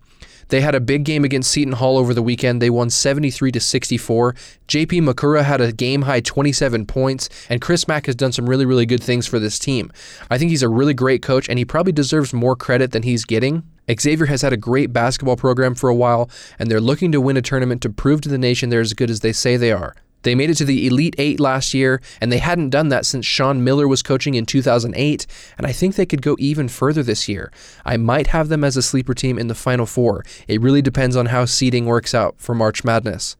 They 0.49 0.61
had 0.61 0.75
a 0.75 0.81
big 0.81 1.05
game 1.05 1.25
against 1.25 1.51
Seton 1.51 1.75
Hall 1.75 1.99
over 1.99 2.15
the 2.15 2.23
weekend. 2.23 2.63
They 2.63 2.71
won 2.71 2.91
73 2.91 3.53
to 3.53 3.61
64. 3.61 4.35
JP 4.69 5.09
Macura 5.09 5.43
had 5.43 5.61
a 5.61 5.73
game 5.73 6.03
high 6.03 6.21
27 6.21 6.87
points, 6.87 7.29
and 7.49 7.61
Chris 7.61 7.89
Mack 7.89 8.07
has 8.07 8.15
done 8.15 8.33
some 8.33 8.49
really, 8.49 8.67
really 8.67 8.87
good 8.87 9.03
things 9.03 9.27
for 9.27 9.39
this 9.39 9.59
team. 9.59 9.93
I 10.31 10.39
think 10.39 10.51
he's 10.51 10.63
a 10.63 10.69
really 10.69 10.95
great 10.95 11.23
coach, 11.23 11.49
and 11.49 11.59
he 11.59 11.65
probably 11.65 11.93
deserves 11.93 12.33
more 12.33 12.57
credit 12.57 12.93
than 12.93 13.03
he's 13.03 13.25
getting. 13.25 13.65
Xavier 13.91 14.27
has 14.27 14.43
had 14.43 14.53
a 14.53 14.57
great 14.57 14.93
basketball 14.93 15.37
program 15.37 15.75
for 15.75 15.89
a 15.89 15.95
while, 15.95 16.29
and 16.59 16.71
they're 16.71 16.81
looking 16.81 17.13
to 17.13 17.21
win 17.21 17.37
a 17.37 17.43
tournament 17.43 17.83
to 17.83 17.91
prove 17.91 18.21
to 18.23 18.29
the 18.29 18.39
nation 18.39 18.69
they're 18.69 18.81
as 18.81 18.95
good 18.95 19.11
as 19.11 19.21
they 19.21 19.33
say 19.33 19.57
they 19.57 19.73
are. 19.73 19.95
They 20.23 20.35
made 20.35 20.51
it 20.51 20.57
to 20.57 20.65
the 20.65 20.87
Elite 20.87 21.15
Eight 21.19 21.39
last 21.39 21.75
year, 21.75 22.01
and 22.21 22.33
they 22.33 22.39
hadn't 22.39 22.71
done 22.71 22.89
that 22.89 23.07
since 23.07 23.25
Sean 23.25 23.63
Miller 23.63 23.87
was 23.87 24.03
coaching 24.03 24.35
in 24.35 24.47
2008, 24.47 25.27
and 25.57 25.67
I 25.67 25.73
think 25.73 25.95
they 25.95 26.07
could 26.07 26.23
go 26.23 26.37
even 26.39 26.69
further 26.69 27.03
this 27.03 27.29
year. 27.29 27.53
I 27.85 27.97
might 27.97 28.29
have 28.29 28.49
them 28.49 28.65
as 28.65 28.77
a 28.77 28.83
sleeper 28.83 29.15
team 29.15 29.39
in 29.39 29.49
the 29.49 29.55
Final 29.55 29.87
Four. 29.87 30.25
It 30.49 30.61
really 30.61 30.83
depends 30.83 31.17
on 31.17 31.27
how 31.27 31.45
seeding 31.45 31.87
works 31.87 32.15
out 32.15 32.35
for 32.39 32.55
March 32.55 32.85
Madness. 32.85 33.37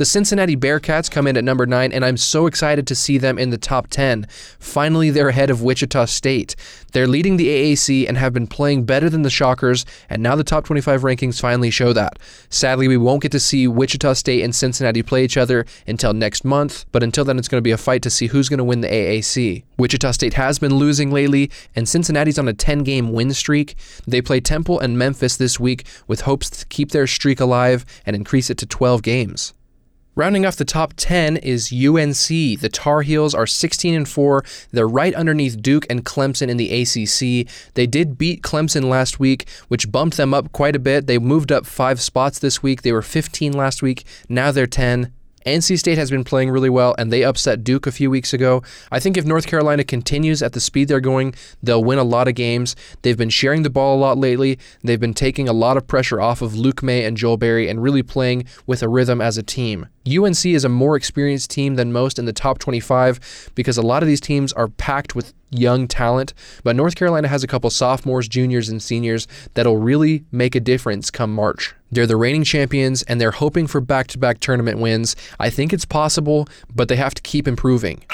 The 0.00 0.06
Cincinnati 0.06 0.56
Bearcats 0.56 1.10
come 1.10 1.26
in 1.26 1.36
at 1.36 1.44
number 1.44 1.66
9, 1.66 1.92
and 1.92 2.06
I'm 2.06 2.16
so 2.16 2.46
excited 2.46 2.86
to 2.86 2.94
see 2.94 3.18
them 3.18 3.38
in 3.38 3.50
the 3.50 3.58
top 3.58 3.88
10. 3.88 4.26
Finally, 4.58 5.10
they're 5.10 5.28
ahead 5.28 5.50
of 5.50 5.60
Wichita 5.60 6.06
State. 6.06 6.56
They're 6.92 7.06
leading 7.06 7.36
the 7.36 7.48
AAC 7.48 8.08
and 8.08 8.16
have 8.16 8.32
been 8.32 8.46
playing 8.46 8.84
better 8.84 9.10
than 9.10 9.20
the 9.20 9.28
Shockers, 9.28 9.84
and 10.08 10.22
now 10.22 10.36
the 10.36 10.42
top 10.42 10.64
25 10.64 11.02
rankings 11.02 11.38
finally 11.38 11.70
show 11.70 11.92
that. 11.92 12.18
Sadly, 12.48 12.88
we 12.88 12.96
won't 12.96 13.20
get 13.20 13.30
to 13.32 13.38
see 13.38 13.68
Wichita 13.68 14.14
State 14.14 14.42
and 14.42 14.54
Cincinnati 14.54 15.02
play 15.02 15.22
each 15.22 15.36
other 15.36 15.66
until 15.86 16.14
next 16.14 16.46
month, 16.46 16.86
but 16.92 17.02
until 17.02 17.26
then, 17.26 17.38
it's 17.38 17.48
going 17.48 17.60
to 17.60 17.68
be 17.68 17.70
a 17.70 17.76
fight 17.76 18.00
to 18.04 18.08
see 18.08 18.28
who's 18.28 18.48
going 18.48 18.56
to 18.56 18.64
win 18.64 18.80
the 18.80 18.88
AAC. 18.88 19.64
Wichita 19.76 20.12
State 20.12 20.32
has 20.32 20.58
been 20.58 20.76
losing 20.76 21.10
lately, 21.10 21.50
and 21.76 21.86
Cincinnati's 21.86 22.38
on 22.38 22.48
a 22.48 22.54
10 22.54 22.84
game 22.84 23.12
win 23.12 23.34
streak. 23.34 23.74
They 24.06 24.22
play 24.22 24.40
Temple 24.40 24.80
and 24.80 24.96
Memphis 24.96 25.36
this 25.36 25.60
week 25.60 25.84
with 26.06 26.22
hopes 26.22 26.48
to 26.48 26.66
keep 26.68 26.92
their 26.92 27.06
streak 27.06 27.38
alive 27.38 27.84
and 28.06 28.16
increase 28.16 28.48
it 28.48 28.56
to 28.56 28.66
12 28.66 29.02
games. 29.02 29.52
Rounding 30.20 30.44
off 30.44 30.56
the 30.56 30.66
top 30.66 30.92
10 30.98 31.38
is 31.38 31.72
UNC. 31.72 32.28
The 32.60 32.68
Tar 32.70 33.00
Heels 33.00 33.34
are 33.34 33.46
16 33.46 33.94
and 33.94 34.06
4. 34.06 34.44
They're 34.70 34.86
right 34.86 35.14
underneath 35.14 35.62
Duke 35.62 35.86
and 35.88 36.04
Clemson 36.04 36.50
in 36.50 36.58
the 36.58 36.82
ACC. 36.82 37.48
They 37.72 37.86
did 37.86 38.18
beat 38.18 38.42
Clemson 38.42 38.90
last 38.90 39.18
week, 39.18 39.48
which 39.68 39.90
bumped 39.90 40.18
them 40.18 40.34
up 40.34 40.52
quite 40.52 40.76
a 40.76 40.78
bit. 40.78 41.06
They 41.06 41.18
moved 41.18 41.50
up 41.50 41.64
5 41.64 42.02
spots 42.02 42.38
this 42.38 42.62
week. 42.62 42.82
They 42.82 42.92
were 42.92 43.00
15 43.00 43.54
last 43.54 43.80
week. 43.80 44.04
Now 44.28 44.52
they're 44.52 44.66
10. 44.66 45.10
NC 45.46 45.78
State 45.78 45.96
has 45.96 46.10
been 46.10 46.24
playing 46.24 46.50
really 46.50 46.68
well, 46.68 46.94
and 46.98 47.10
they 47.10 47.24
upset 47.24 47.64
Duke 47.64 47.86
a 47.86 47.92
few 47.92 48.10
weeks 48.10 48.34
ago. 48.34 48.62
I 48.92 49.00
think 49.00 49.16
if 49.16 49.24
North 49.24 49.46
Carolina 49.46 49.84
continues 49.84 50.42
at 50.42 50.52
the 50.52 50.60
speed 50.60 50.88
they're 50.88 51.00
going, 51.00 51.34
they'll 51.62 51.82
win 51.82 51.98
a 51.98 52.04
lot 52.04 52.28
of 52.28 52.34
games. 52.34 52.76
They've 53.02 53.16
been 53.16 53.30
sharing 53.30 53.62
the 53.62 53.70
ball 53.70 53.96
a 53.96 54.00
lot 54.00 54.18
lately. 54.18 54.58
They've 54.82 55.00
been 55.00 55.14
taking 55.14 55.48
a 55.48 55.54
lot 55.54 55.78
of 55.78 55.86
pressure 55.86 56.20
off 56.20 56.42
of 56.42 56.54
Luke 56.54 56.82
Maye 56.82 57.04
and 57.04 57.16
Joel 57.16 57.38
Berry 57.38 57.68
and 57.68 57.82
really 57.82 58.02
playing 58.02 58.44
with 58.66 58.82
a 58.82 58.88
rhythm 58.88 59.22
as 59.22 59.38
a 59.38 59.42
team. 59.42 59.88
UNC 60.06 60.44
is 60.44 60.64
a 60.64 60.68
more 60.68 60.96
experienced 60.96 61.50
team 61.50 61.76
than 61.76 61.92
most 61.92 62.18
in 62.18 62.26
the 62.26 62.32
top 62.32 62.58
25 62.58 63.50
because 63.54 63.78
a 63.78 63.82
lot 63.82 64.02
of 64.02 64.08
these 64.08 64.20
teams 64.20 64.52
are 64.52 64.68
packed 64.68 65.14
with 65.14 65.32
young 65.50 65.88
talent, 65.88 66.32
but 66.64 66.76
North 66.76 66.94
Carolina 66.94 67.28
has 67.28 67.42
a 67.42 67.46
couple 67.46 67.70
sophomores, 67.70 68.28
juniors, 68.28 68.68
and 68.68 68.82
seniors 68.82 69.26
that'll 69.54 69.76
really 69.76 70.24
make 70.32 70.54
a 70.54 70.60
difference 70.60 71.10
come 71.10 71.34
March. 71.34 71.74
They're 71.90 72.06
the 72.06 72.16
reigning 72.16 72.44
champions 72.44 73.02
and 73.02 73.20
they're 73.20 73.32
hoping 73.32 73.66
for 73.66 73.80
back 73.80 74.06
to 74.08 74.18
back 74.18 74.40
tournament 74.40 74.78
wins. 74.78 75.16
I 75.38 75.50
think 75.50 75.72
it's 75.72 75.84
possible, 75.84 76.48
but 76.74 76.88
they 76.88 76.96
have 76.96 77.14
to 77.14 77.22
keep 77.22 77.48
improving. 77.48 78.04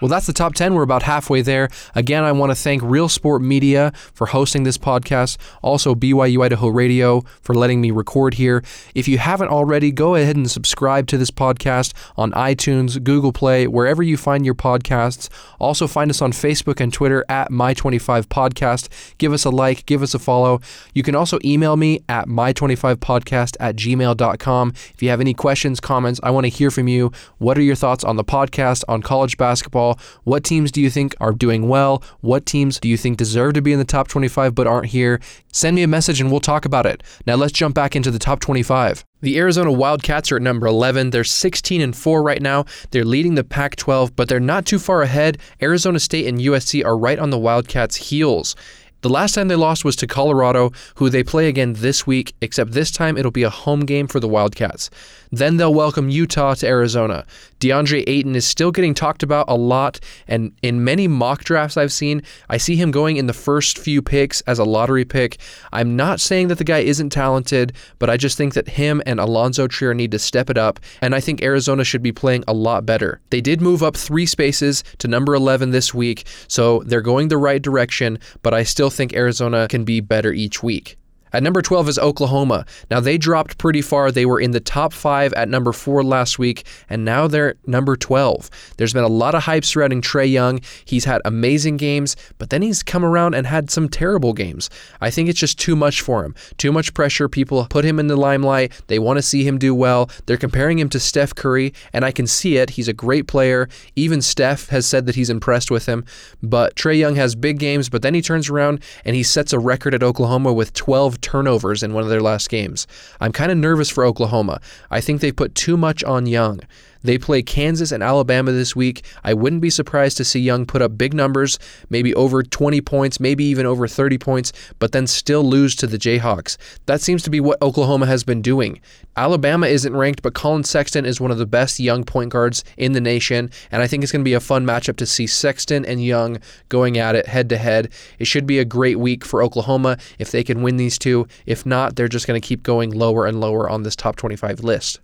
Well, 0.00 0.08
that's 0.08 0.26
the 0.26 0.32
top 0.32 0.54
10. 0.54 0.74
We're 0.74 0.82
about 0.82 1.02
halfway 1.02 1.42
there. 1.42 1.68
Again, 1.94 2.24
I 2.24 2.32
want 2.32 2.50
to 2.50 2.54
thank 2.54 2.82
Real 2.82 3.08
Sport 3.08 3.42
Media 3.42 3.92
for 4.14 4.28
hosting 4.28 4.62
this 4.62 4.78
podcast, 4.78 5.36
also 5.62 5.94
BYU 5.94 6.42
Idaho 6.42 6.68
Radio 6.68 7.20
for 7.42 7.54
letting 7.54 7.80
me 7.80 7.90
record 7.90 8.34
here. 8.34 8.62
If 8.94 9.08
you 9.08 9.18
haven't 9.18 9.48
already, 9.48 9.92
go 9.92 10.14
ahead 10.14 10.36
and 10.36 10.50
subscribe 10.50 11.06
to 11.08 11.18
this 11.18 11.30
podcast 11.30 11.92
on 12.16 12.32
iTunes, 12.32 13.02
Google 13.02 13.32
Play, 13.32 13.66
wherever 13.66 14.02
you 14.02 14.16
find 14.16 14.44
your 14.44 14.54
podcasts. 14.54 15.28
Also, 15.58 15.86
find 15.86 16.10
us 16.10 16.22
on 16.22 16.32
Facebook 16.32 16.80
and 16.80 16.92
Twitter 16.92 17.24
at 17.28 17.50
My25Podcast. 17.50 18.88
Give 19.18 19.32
us 19.32 19.44
a 19.44 19.50
like, 19.50 19.84
give 19.86 20.02
us 20.02 20.14
a 20.14 20.18
follow. 20.18 20.60
You 20.94 21.02
can 21.02 21.14
also 21.14 21.38
email 21.44 21.76
me 21.76 22.00
at 22.08 22.26
My25Podcast 22.26 23.56
at 23.60 23.76
gmail.com. 23.76 24.72
If 24.94 25.02
you 25.02 25.10
have 25.10 25.20
any 25.20 25.34
questions, 25.34 25.80
comments, 25.80 26.20
I 26.22 26.30
want 26.30 26.44
to 26.44 26.48
hear 26.50 26.70
from 26.70 26.88
you. 26.88 27.12
What 27.38 27.58
are 27.58 27.62
your 27.62 27.74
thoughts 27.74 28.04
on 28.04 28.16
the 28.16 28.24
podcast, 28.24 28.84
on 28.88 29.02
college 29.02 29.36
basketball? 29.36 29.89
What 30.24 30.44
teams 30.44 30.70
do 30.70 30.80
you 30.80 30.90
think 30.90 31.14
are 31.20 31.32
doing 31.32 31.68
well? 31.68 32.02
What 32.20 32.46
teams 32.46 32.78
do 32.78 32.88
you 32.88 32.96
think 32.96 33.16
deserve 33.16 33.54
to 33.54 33.62
be 33.62 33.72
in 33.72 33.78
the 33.78 33.84
top 33.84 34.08
25 34.08 34.54
but 34.54 34.66
aren't 34.66 34.86
here? 34.86 35.20
Send 35.52 35.76
me 35.76 35.82
a 35.82 35.88
message 35.88 36.20
and 36.20 36.30
we'll 36.30 36.40
talk 36.40 36.64
about 36.64 36.86
it. 36.86 37.02
Now 37.26 37.34
let's 37.34 37.52
jump 37.52 37.74
back 37.74 37.96
into 37.96 38.10
the 38.10 38.18
top 38.18 38.40
25. 38.40 39.04
The 39.22 39.38
Arizona 39.38 39.70
Wildcats 39.70 40.32
are 40.32 40.36
at 40.36 40.42
number 40.42 40.66
11. 40.66 41.10
They're 41.10 41.24
16 41.24 41.80
and 41.80 41.94
4 41.94 42.22
right 42.22 42.40
now. 42.40 42.64
They're 42.90 43.04
leading 43.04 43.34
the 43.34 43.44
Pac 43.44 43.76
12, 43.76 44.16
but 44.16 44.28
they're 44.28 44.40
not 44.40 44.64
too 44.64 44.78
far 44.78 45.02
ahead. 45.02 45.38
Arizona 45.60 46.00
State 46.00 46.26
and 46.26 46.38
USC 46.38 46.84
are 46.84 46.96
right 46.96 47.18
on 47.18 47.30
the 47.30 47.38
Wildcats' 47.38 47.96
heels. 47.96 48.56
The 49.02 49.08
last 49.08 49.34
time 49.34 49.48
they 49.48 49.56
lost 49.56 49.82
was 49.82 49.96
to 49.96 50.06
Colorado, 50.06 50.72
who 50.96 51.08
they 51.08 51.22
play 51.22 51.48
again 51.48 51.72
this 51.72 52.06
week, 52.06 52.34
except 52.42 52.72
this 52.72 52.90
time 52.90 53.16
it'll 53.16 53.30
be 53.30 53.42
a 53.42 53.50
home 53.50 53.86
game 53.86 54.06
for 54.06 54.20
the 54.20 54.28
Wildcats. 54.28 54.90
Then 55.32 55.56
they'll 55.56 55.72
welcome 55.72 56.10
Utah 56.10 56.54
to 56.54 56.66
Arizona. 56.66 57.24
DeAndre 57.60 58.02
Ayton 58.06 58.34
is 58.34 58.46
still 58.46 58.72
getting 58.72 58.94
talked 58.94 59.22
about 59.22 59.46
a 59.48 59.54
lot, 59.54 60.00
and 60.26 60.52
in 60.62 60.82
many 60.82 61.06
mock 61.06 61.44
drafts 61.44 61.76
I've 61.76 61.92
seen, 61.92 62.22
I 62.48 62.56
see 62.56 62.74
him 62.74 62.90
going 62.90 63.16
in 63.16 63.26
the 63.26 63.32
first 63.32 63.78
few 63.78 64.02
picks 64.02 64.40
as 64.42 64.58
a 64.58 64.64
lottery 64.64 65.04
pick. 65.04 65.38
I'm 65.72 65.94
not 65.94 66.20
saying 66.20 66.48
that 66.48 66.58
the 66.58 66.64
guy 66.64 66.78
isn't 66.78 67.10
talented, 67.10 67.74
but 67.98 68.10
I 68.10 68.16
just 68.16 68.36
think 68.36 68.54
that 68.54 68.70
him 68.70 69.02
and 69.06 69.20
Alonzo 69.20 69.68
Trier 69.68 69.94
need 69.94 70.10
to 70.10 70.18
step 70.18 70.50
it 70.50 70.58
up, 70.58 70.80
and 71.00 71.14
I 71.14 71.20
think 71.20 71.42
Arizona 71.42 71.84
should 71.84 72.02
be 72.02 72.12
playing 72.12 72.42
a 72.48 72.52
lot 72.52 72.84
better. 72.84 73.20
They 73.30 73.40
did 73.40 73.60
move 73.60 73.82
up 73.82 73.96
three 73.96 74.26
spaces 74.26 74.82
to 74.98 75.08
number 75.08 75.34
11 75.34 75.70
this 75.70 75.94
week, 75.94 76.26
so 76.48 76.82
they're 76.86 77.00
going 77.00 77.28
the 77.28 77.38
right 77.38 77.62
direction, 77.62 78.18
but 78.42 78.54
I 78.54 78.64
still 78.64 78.90
think 78.90 79.14
Arizona 79.14 79.68
can 79.68 79.84
be 79.84 80.00
better 80.00 80.32
each 80.32 80.62
week. 80.62 80.96
At 81.32 81.42
number 81.42 81.62
12 81.62 81.88
is 81.88 81.98
Oklahoma. 81.98 82.66
Now, 82.90 83.00
they 83.00 83.18
dropped 83.18 83.58
pretty 83.58 83.82
far. 83.82 84.10
They 84.10 84.26
were 84.26 84.40
in 84.40 84.50
the 84.50 84.60
top 84.60 84.92
five 84.92 85.32
at 85.34 85.48
number 85.48 85.72
four 85.72 86.02
last 86.02 86.38
week, 86.38 86.66
and 86.88 87.04
now 87.04 87.26
they're 87.26 87.54
number 87.66 87.96
12. 87.96 88.50
There's 88.76 88.92
been 88.92 89.04
a 89.04 89.08
lot 89.08 89.34
of 89.34 89.44
hype 89.44 89.64
surrounding 89.64 90.02
Trae 90.02 90.30
Young. 90.30 90.60
He's 90.84 91.04
had 91.04 91.22
amazing 91.24 91.76
games, 91.76 92.16
but 92.38 92.50
then 92.50 92.62
he's 92.62 92.82
come 92.82 93.04
around 93.04 93.34
and 93.34 93.46
had 93.46 93.70
some 93.70 93.88
terrible 93.88 94.32
games. 94.32 94.70
I 95.00 95.10
think 95.10 95.28
it's 95.28 95.38
just 95.38 95.58
too 95.58 95.76
much 95.76 96.00
for 96.00 96.24
him. 96.24 96.34
Too 96.58 96.72
much 96.72 96.94
pressure. 96.94 97.28
People 97.28 97.66
put 97.70 97.84
him 97.84 97.98
in 97.98 98.08
the 98.08 98.16
limelight. 98.16 98.72
They 98.88 98.98
want 98.98 99.18
to 99.18 99.22
see 99.22 99.44
him 99.44 99.58
do 99.58 99.74
well. 99.74 100.10
They're 100.26 100.36
comparing 100.36 100.78
him 100.78 100.88
to 100.90 101.00
Steph 101.00 101.34
Curry, 101.34 101.72
and 101.92 102.04
I 102.04 102.10
can 102.10 102.26
see 102.26 102.56
it. 102.56 102.70
He's 102.70 102.88
a 102.88 102.92
great 102.92 103.26
player. 103.26 103.68
Even 103.96 104.22
Steph 104.22 104.68
has 104.68 104.86
said 104.86 105.06
that 105.06 105.14
he's 105.14 105.30
impressed 105.30 105.70
with 105.70 105.86
him. 105.86 106.04
But 106.42 106.74
Trae 106.74 106.98
Young 106.98 107.16
has 107.16 107.34
big 107.34 107.58
games, 107.58 107.88
but 107.88 108.02
then 108.02 108.14
he 108.14 108.22
turns 108.22 108.50
around 108.50 108.82
and 109.04 109.14
he 109.14 109.22
sets 109.22 109.52
a 109.52 109.58
record 109.58 109.94
at 109.94 110.02
Oklahoma 110.02 110.52
with 110.52 110.72
12 110.72 111.19
turnovers 111.22 111.82
in 111.82 111.92
one 111.92 112.02
of 112.02 112.08
their 112.10 112.20
last 112.20 112.48
games. 112.48 112.86
I'm 113.20 113.32
kind 113.32 113.52
of 113.52 113.58
nervous 113.58 113.90
for 113.90 114.04
Oklahoma. 114.04 114.60
I 114.90 115.00
think 115.00 115.20
they 115.20 115.32
put 115.32 115.54
too 115.54 115.76
much 115.76 116.02
on 116.04 116.26
Young. 116.26 116.60
They 117.02 117.18
play 117.18 117.42
Kansas 117.42 117.92
and 117.92 118.02
Alabama 118.02 118.52
this 118.52 118.76
week. 118.76 119.04
I 119.24 119.34
wouldn't 119.34 119.62
be 119.62 119.70
surprised 119.70 120.16
to 120.18 120.24
see 120.24 120.40
Young 120.40 120.66
put 120.66 120.82
up 120.82 120.98
big 120.98 121.14
numbers, 121.14 121.58
maybe 121.88 122.14
over 122.14 122.42
20 122.42 122.80
points, 122.82 123.20
maybe 123.20 123.44
even 123.44 123.66
over 123.66 123.88
30 123.88 124.18
points, 124.18 124.52
but 124.78 124.92
then 124.92 125.06
still 125.06 125.42
lose 125.42 125.74
to 125.76 125.86
the 125.86 125.98
Jayhawks. 125.98 126.56
That 126.86 127.00
seems 127.00 127.22
to 127.22 127.30
be 127.30 127.40
what 127.40 127.60
Oklahoma 127.62 128.06
has 128.06 128.24
been 128.24 128.42
doing. 128.42 128.80
Alabama 129.16 129.66
isn't 129.66 129.96
ranked, 129.96 130.22
but 130.22 130.34
Collin 130.34 130.64
Sexton 130.64 131.04
is 131.04 131.20
one 131.20 131.30
of 131.30 131.38
the 131.38 131.46
best 131.46 131.80
young 131.80 132.04
point 132.04 132.30
guards 132.30 132.64
in 132.76 132.92
the 132.92 133.00
nation, 133.00 133.50
and 133.70 133.82
I 133.82 133.86
think 133.86 134.02
it's 134.02 134.12
going 134.12 134.22
to 134.22 134.28
be 134.28 134.34
a 134.34 134.40
fun 134.40 134.64
matchup 134.64 134.96
to 134.96 135.06
see 135.06 135.26
Sexton 135.26 135.84
and 135.84 136.02
Young 136.02 136.38
going 136.68 136.98
at 136.98 137.14
it 137.14 137.26
head 137.26 137.48
to 137.50 137.58
head. 137.58 137.90
It 138.18 138.26
should 138.26 138.46
be 138.46 138.58
a 138.58 138.64
great 138.64 138.98
week 138.98 139.24
for 139.24 139.42
Oklahoma 139.42 139.98
if 140.18 140.30
they 140.30 140.44
can 140.44 140.62
win 140.62 140.76
these 140.76 140.98
two. 140.98 141.26
If 141.46 141.66
not, 141.66 141.96
they're 141.96 142.08
just 142.08 142.26
going 142.26 142.40
to 142.40 142.46
keep 142.46 142.62
going 142.62 142.90
lower 142.90 143.26
and 143.26 143.40
lower 143.40 143.68
on 143.68 143.82
this 143.82 143.96
top 143.96 144.16
25 144.16 144.60
list. 144.60 145.00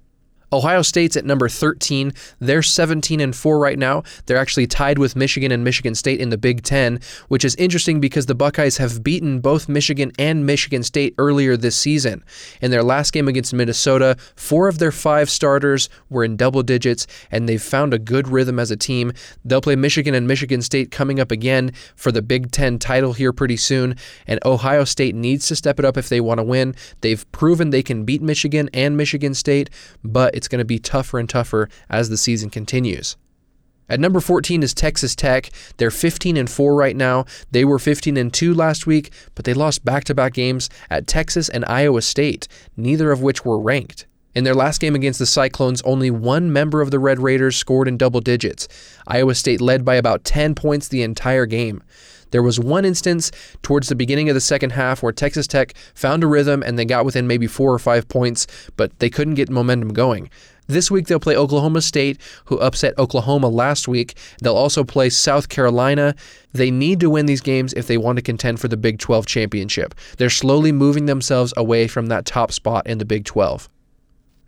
Ohio 0.52 0.82
State's 0.82 1.16
at 1.16 1.24
number 1.24 1.48
13. 1.48 2.12
They're 2.38 2.62
17 2.62 3.20
and 3.20 3.34
4 3.34 3.58
right 3.58 3.78
now. 3.78 4.02
They're 4.26 4.36
actually 4.36 4.66
tied 4.66 4.98
with 4.98 5.16
Michigan 5.16 5.50
and 5.50 5.64
Michigan 5.64 5.94
State 5.94 6.20
in 6.20 6.30
the 6.30 6.38
Big 6.38 6.62
10, 6.62 7.00
which 7.28 7.44
is 7.44 7.54
interesting 7.56 8.00
because 8.00 8.26
the 8.26 8.34
Buckeyes 8.34 8.76
have 8.76 9.02
beaten 9.02 9.40
both 9.40 9.68
Michigan 9.68 10.12
and 10.18 10.46
Michigan 10.46 10.82
State 10.82 11.14
earlier 11.18 11.56
this 11.56 11.76
season. 11.76 12.24
In 12.60 12.70
their 12.70 12.82
last 12.82 13.12
game 13.12 13.28
against 13.28 13.54
Minnesota, 13.54 14.16
4 14.36 14.68
of 14.68 14.78
their 14.78 14.92
5 14.92 15.28
starters 15.28 15.88
were 16.08 16.24
in 16.24 16.36
double 16.36 16.62
digits 16.62 17.06
and 17.30 17.48
they've 17.48 17.62
found 17.62 17.92
a 17.92 17.98
good 17.98 18.28
rhythm 18.28 18.58
as 18.58 18.70
a 18.70 18.76
team. 18.76 19.12
They'll 19.44 19.60
play 19.60 19.76
Michigan 19.76 20.14
and 20.14 20.28
Michigan 20.28 20.62
State 20.62 20.90
coming 20.90 21.20
up 21.20 21.30
again 21.30 21.72
for 21.96 22.12
the 22.12 22.22
Big 22.22 22.50
10 22.50 22.78
title 22.78 23.12
here 23.12 23.32
pretty 23.32 23.56
soon, 23.56 23.96
and 24.26 24.38
Ohio 24.44 24.84
State 24.84 25.14
needs 25.14 25.46
to 25.48 25.56
step 25.56 25.78
it 25.78 25.84
up 25.84 25.96
if 25.96 26.08
they 26.08 26.20
want 26.20 26.38
to 26.38 26.44
win. 26.44 26.74
They've 27.00 27.30
proven 27.32 27.70
they 27.70 27.82
can 27.82 28.04
beat 28.04 28.22
Michigan 28.22 28.70
and 28.72 28.96
Michigan 28.96 29.34
State, 29.34 29.70
but 30.04 30.34
it's 30.34 30.45
going 30.48 30.58
to 30.60 30.64
be 30.64 30.78
tougher 30.78 31.18
and 31.18 31.28
tougher 31.28 31.68
as 31.88 32.08
the 32.08 32.16
season 32.16 32.50
continues. 32.50 33.16
At 33.88 34.00
number 34.00 34.20
14 34.20 34.62
is 34.62 34.74
Texas 34.74 35.14
Tech. 35.14 35.50
They're 35.76 35.92
15 35.92 36.36
and 36.36 36.50
4 36.50 36.74
right 36.74 36.96
now. 36.96 37.24
They 37.52 37.64
were 37.64 37.78
15 37.78 38.16
and 38.16 38.34
2 38.34 38.52
last 38.52 38.86
week, 38.86 39.12
but 39.34 39.44
they 39.44 39.54
lost 39.54 39.84
back-to-back 39.84 40.32
games 40.32 40.68
at 40.90 41.06
Texas 41.06 41.48
and 41.48 41.64
Iowa 41.66 42.02
State, 42.02 42.48
neither 42.76 43.12
of 43.12 43.22
which 43.22 43.44
were 43.44 43.60
ranked. 43.60 44.06
In 44.34 44.44
their 44.44 44.54
last 44.54 44.80
game 44.80 44.94
against 44.94 45.18
the 45.18 45.24
Cyclones, 45.24 45.80
only 45.82 46.10
one 46.10 46.52
member 46.52 46.82
of 46.82 46.90
the 46.90 46.98
Red 46.98 47.20
Raiders 47.20 47.56
scored 47.56 47.88
in 47.88 47.96
double 47.96 48.20
digits. 48.20 48.68
Iowa 49.06 49.34
State 49.34 49.60
led 49.60 49.84
by 49.84 49.94
about 49.94 50.24
10 50.24 50.54
points 50.54 50.88
the 50.88 51.02
entire 51.02 51.46
game. 51.46 51.82
There 52.36 52.42
was 52.42 52.60
one 52.60 52.84
instance 52.84 53.32
towards 53.62 53.88
the 53.88 53.94
beginning 53.94 54.28
of 54.28 54.34
the 54.34 54.42
second 54.42 54.72
half 54.72 55.02
where 55.02 55.10
Texas 55.10 55.46
Tech 55.46 55.72
found 55.94 56.22
a 56.22 56.26
rhythm 56.26 56.62
and 56.62 56.78
they 56.78 56.84
got 56.84 57.06
within 57.06 57.26
maybe 57.26 57.46
four 57.46 57.72
or 57.72 57.78
five 57.78 58.08
points, 58.08 58.46
but 58.76 58.98
they 58.98 59.08
couldn't 59.08 59.36
get 59.36 59.48
momentum 59.48 59.94
going. 59.94 60.28
This 60.66 60.90
week 60.90 61.06
they'll 61.06 61.18
play 61.18 61.34
Oklahoma 61.34 61.80
State, 61.80 62.20
who 62.44 62.58
upset 62.58 62.92
Oklahoma 62.98 63.48
last 63.48 63.88
week. 63.88 64.18
They'll 64.42 64.54
also 64.54 64.84
play 64.84 65.08
South 65.08 65.48
Carolina. 65.48 66.14
They 66.52 66.70
need 66.70 67.00
to 67.00 67.08
win 67.08 67.24
these 67.24 67.40
games 67.40 67.72
if 67.72 67.86
they 67.86 67.96
want 67.96 68.16
to 68.16 68.22
contend 68.22 68.60
for 68.60 68.68
the 68.68 68.76
Big 68.76 68.98
12 68.98 69.24
championship. 69.24 69.94
They're 70.18 70.28
slowly 70.28 70.72
moving 70.72 71.06
themselves 71.06 71.54
away 71.56 71.88
from 71.88 72.08
that 72.08 72.26
top 72.26 72.52
spot 72.52 72.86
in 72.86 72.98
the 72.98 73.06
Big 73.06 73.24
12. 73.24 73.70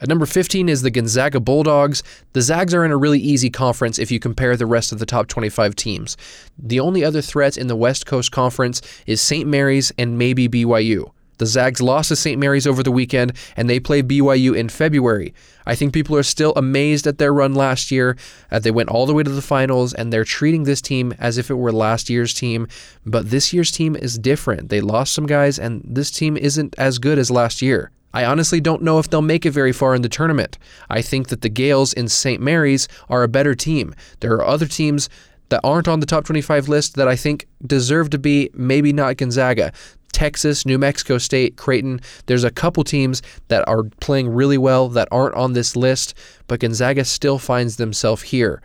At 0.00 0.08
number 0.08 0.26
15 0.26 0.68
is 0.68 0.82
the 0.82 0.92
Gonzaga 0.92 1.40
Bulldogs. 1.40 2.04
The 2.32 2.42
Zags 2.42 2.72
are 2.72 2.84
in 2.84 2.92
a 2.92 2.96
really 2.96 3.18
easy 3.18 3.50
conference 3.50 3.98
if 3.98 4.12
you 4.12 4.20
compare 4.20 4.56
the 4.56 4.66
rest 4.66 4.92
of 4.92 5.00
the 5.00 5.06
top 5.06 5.26
25 5.26 5.74
teams. 5.74 6.16
The 6.56 6.78
only 6.78 7.04
other 7.04 7.20
threat 7.20 7.56
in 7.56 7.66
the 7.66 7.74
West 7.74 8.06
Coast 8.06 8.30
Conference 8.30 8.80
is 9.06 9.20
St. 9.20 9.48
Mary's 9.48 9.92
and 9.98 10.16
maybe 10.16 10.48
BYU. 10.48 11.10
The 11.38 11.46
Zags 11.46 11.80
lost 11.80 12.08
to 12.08 12.16
St. 12.16 12.38
Mary's 12.38 12.66
over 12.66 12.82
the 12.82 12.92
weekend, 12.92 13.32
and 13.56 13.70
they 13.70 13.80
play 13.80 14.02
BYU 14.02 14.56
in 14.56 14.68
February. 14.68 15.34
I 15.66 15.74
think 15.74 15.92
people 15.92 16.16
are 16.16 16.24
still 16.24 16.52
amazed 16.56 17.06
at 17.06 17.18
their 17.18 17.32
run 17.32 17.54
last 17.54 17.90
year. 17.90 18.16
Uh, 18.50 18.58
they 18.58 18.72
went 18.72 18.88
all 18.88 19.06
the 19.06 19.14
way 19.14 19.22
to 19.22 19.30
the 19.30 19.42
finals, 19.42 19.94
and 19.94 20.12
they're 20.12 20.24
treating 20.24 20.64
this 20.64 20.82
team 20.82 21.14
as 21.18 21.38
if 21.38 21.48
it 21.48 21.54
were 21.54 21.72
last 21.72 22.10
year's 22.10 22.34
team. 22.34 22.66
But 23.06 23.30
this 23.30 23.52
year's 23.52 23.70
team 23.70 23.94
is 23.94 24.18
different. 24.18 24.68
They 24.68 24.80
lost 24.80 25.12
some 25.12 25.26
guys, 25.26 25.58
and 25.58 25.82
this 25.84 26.10
team 26.10 26.36
isn't 26.36 26.74
as 26.76 26.98
good 26.98 27.18
as 27.18 27.30
last 27.30 27.62
year. 27.62 27.92
I 28.14 28.24
honestly 28.24 28.60
don't 28.60 28.82
know 28.82 28.98
if 28.98 29.08
they'll 29.08 29.22
make 29.22 29.44
it 29.44 29.50
very 29.50 29.72
far 29.72 29.94
in 29.94 30.02
the 30.02 30.08
tournament. 30.08 30.58
I 30.88 31.02
think 31.02 31.28
that 31.28 31.42
the 31.42 31.50
Gaels 31.50 31.92
in 31.92 32.08
St. 32.08 32.40
Mary's 32.40 32.88
are 33.08 33.22
a 33.22 33.28
better 33.28 33.54
team. 33.54 33.94
There 34.20 34.32
are 34.32 34.46
other 34.46 34.66
teams 34.66 35.08
that 35.50 35.60
aren't 35.64 35.88
on 35.88 36.00
the 36.00 36.06
top 36.06 36.24
25 36.24 36.68
list 36.68 36.94
that 36.96 37.08
I 37.08 37.16
think 37.16 37.46
deserve 37.66 38.10
to 38.10 38.18
be, 38.18 38.50
maybe 38.54 38.92
not 38.92 39.16
Gonzaga. 39.16 39.72
Texas, 40.12 40.66
New 40.66 40.78
Mexico 40.78 41.18
State, 41.18 41.56
Creighton. 41.56 42.00
There's 42.26 42.44
a 42.44 42.50
couple 42.50 42.82
teams 42.82 43.22
that 43.48 43.66
are 43.68 43.84
playing 44.00 44.28
really 44.30 44.58
well 44.58 44.88
that 44.88 45.08
aren't 45.10 45.34
on 45.34 45.52
this 45.52 45.76
list, 45.76 46.14
but 46.46 46.60
Gonzaga 46.60 47.04
still 47.04 47.38
finds 47.38 47.76
themselves 47.76 48.22
here. 48.22 48.62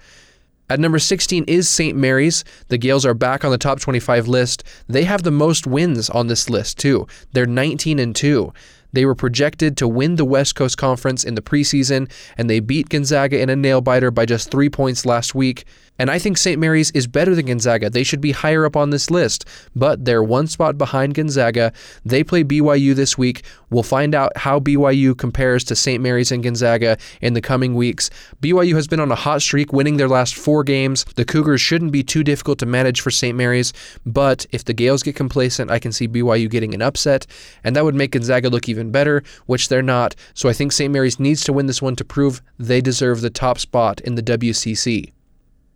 At 0.70 0.80
number 0.80 0.98
16 0.98 1.44
is 1.48 1.68
St. 1.68 1.96
Mary's. 1.96 2.44
The 2.70 2.78
Gaels 2.78 3.06
are 3.06 3.14
back 3.14 3.44
on 3.44 3.52
the 3.52 3.58
top 3.58 3.80
25 3.80 4.28
list. 4.28 4.64
They 4.88 5.04
have 5.04 5.24
the 5.24 5.32
most 5.32 5.68
wins 5.68 6.10
on 6.10 6.28
this 6.28 6.50
list, 6.50 6.80
too. 6.80 7.06
They're 7.34 7.46
19 7.46 8.00
and 8.00 8.16
2. 8.16 8.54
They 8.94 9.06
were 9.06 9.16
projected 9.16 9.76
to 9.78 9.88
win 9.88 10.16
the 10.16 10.26
West 10.26 10.56
Coast 10.56 10.78
Conference 10.78 11.24
in 11.24 11.36
the 11.36 11.42
preseason, 11.42 12.10
and 12.38 12.50
they 12.50 12.60
beat 12.60 12.90
Gonzaga 12.90 13.42
in 13.42 13.50
a 13.50 13.56
nail 13.56 13.82
biter 13.82 14.12
by 14.12 14.26
just 14.26 14.50
three 14.50 14.70
points 14.70 15.06
last 15.06 15.36
week. 15.36 15.66
And 16.00 16.10
I 16.10 16.18
think 16.18 16.38
St. 16.38 16.60
Mary's 16.60 16.90
is 16.92 17.06
better 17.06 17.36
than 17.36 17.46
Gonzaga. 17.46 17.90
They 17.90 18.04
should 18.04 18.22
be 18.22 18.32
higher 18.32 18.66
up 18.66 18.76
on 18.76 18.90
this 18.90 19.12
list, 19.12 19.46
but 19.76 20.06
they're 20.06 20.24
one 20.24 20.48
spot 20.48 20.78
behind 20.78 21.14
Gonzaga. 21.14 21.72
They 22.04 22.24
play 22.24 22.44
BYU 22.44 22.96
this 22.96 23.18
week. 23.18 23.44
We'll 23.70 23.84
find 23.84 24.16
out 24.16 24.36
how 24.38 24.60
BYU 24.60 25.16
compares 25.18 25.64
to 25.66 25.76
St. 25.76 26.02
Mary's 26.02 26.32
and 26.32 26.44
Gonzaga 26.44 26.98
in 27.22 27.34
the 27.34 27.42
coming 27.42 27.76
weeks. 27.76 28.10
BYU 28.42 28.74
has 28.76 28.88
been 28.88 29.00
on 29.00 29.12
a 29.12 29.16
hot 29.16 29.42
streak, 29.42 29.72
winning 29.72 29.98
their 29.98 30.08
last 30.08 30.36
four 30.36 30.64
games. 30.64 31.06
The 31.16 31.26
Cougars 31.26 31.62
shouldn't 31.62 31.92
be 31.92 32.04
too 32.04 32.24
difficult 32.24 32.60
to 32.60 32.66
manage 32.66 33.02
for 33.02 33.12
St. 33.12 33.38
Mary's, 33.38 33.72
but 34.06 34.48
if 34.52 34.66
the 34.66 34.74
Gaels 34.74 35.04
get 35.04 35.16
complacent, 35.16 35.70
I 35.70 35.80
can 35.80 35.92
see 35.92 36.08
BYU 36.08 36.50
getting 36.50 36.74
an 36.74 36.82
upset, 36.82 37.28
and 37.64 37.76
that 37.76 37.86
would 37.86 37.96
make 37.96 38.12
Gonzaga 38.12 38.50
look 38.50 38.68
even 38.68 38.92
better, 38.92 39.24
which 39.46 39.70
they're 39.70 39.82
not. 39.84 40.16
So 40.34 40.50
I 40.50 40.54
think 40.54 40.72
St. 40.72 40.92
Mary's 40.92 41.20
needs 41.20 41.44
to 41.44 41.54
win 41.54 41.68
this 41.68 41.82
one 41.82 41.96
to 41.98 42.06
prove 42.06 42.42
they 42.58 42.82
deserve 42.82 43.22
the 43.22 43.30
top 43.30 43.60
spot 43.60 44.02
in 44.02 44.16
the 44.16 44.24
WCC. 44.24 45.14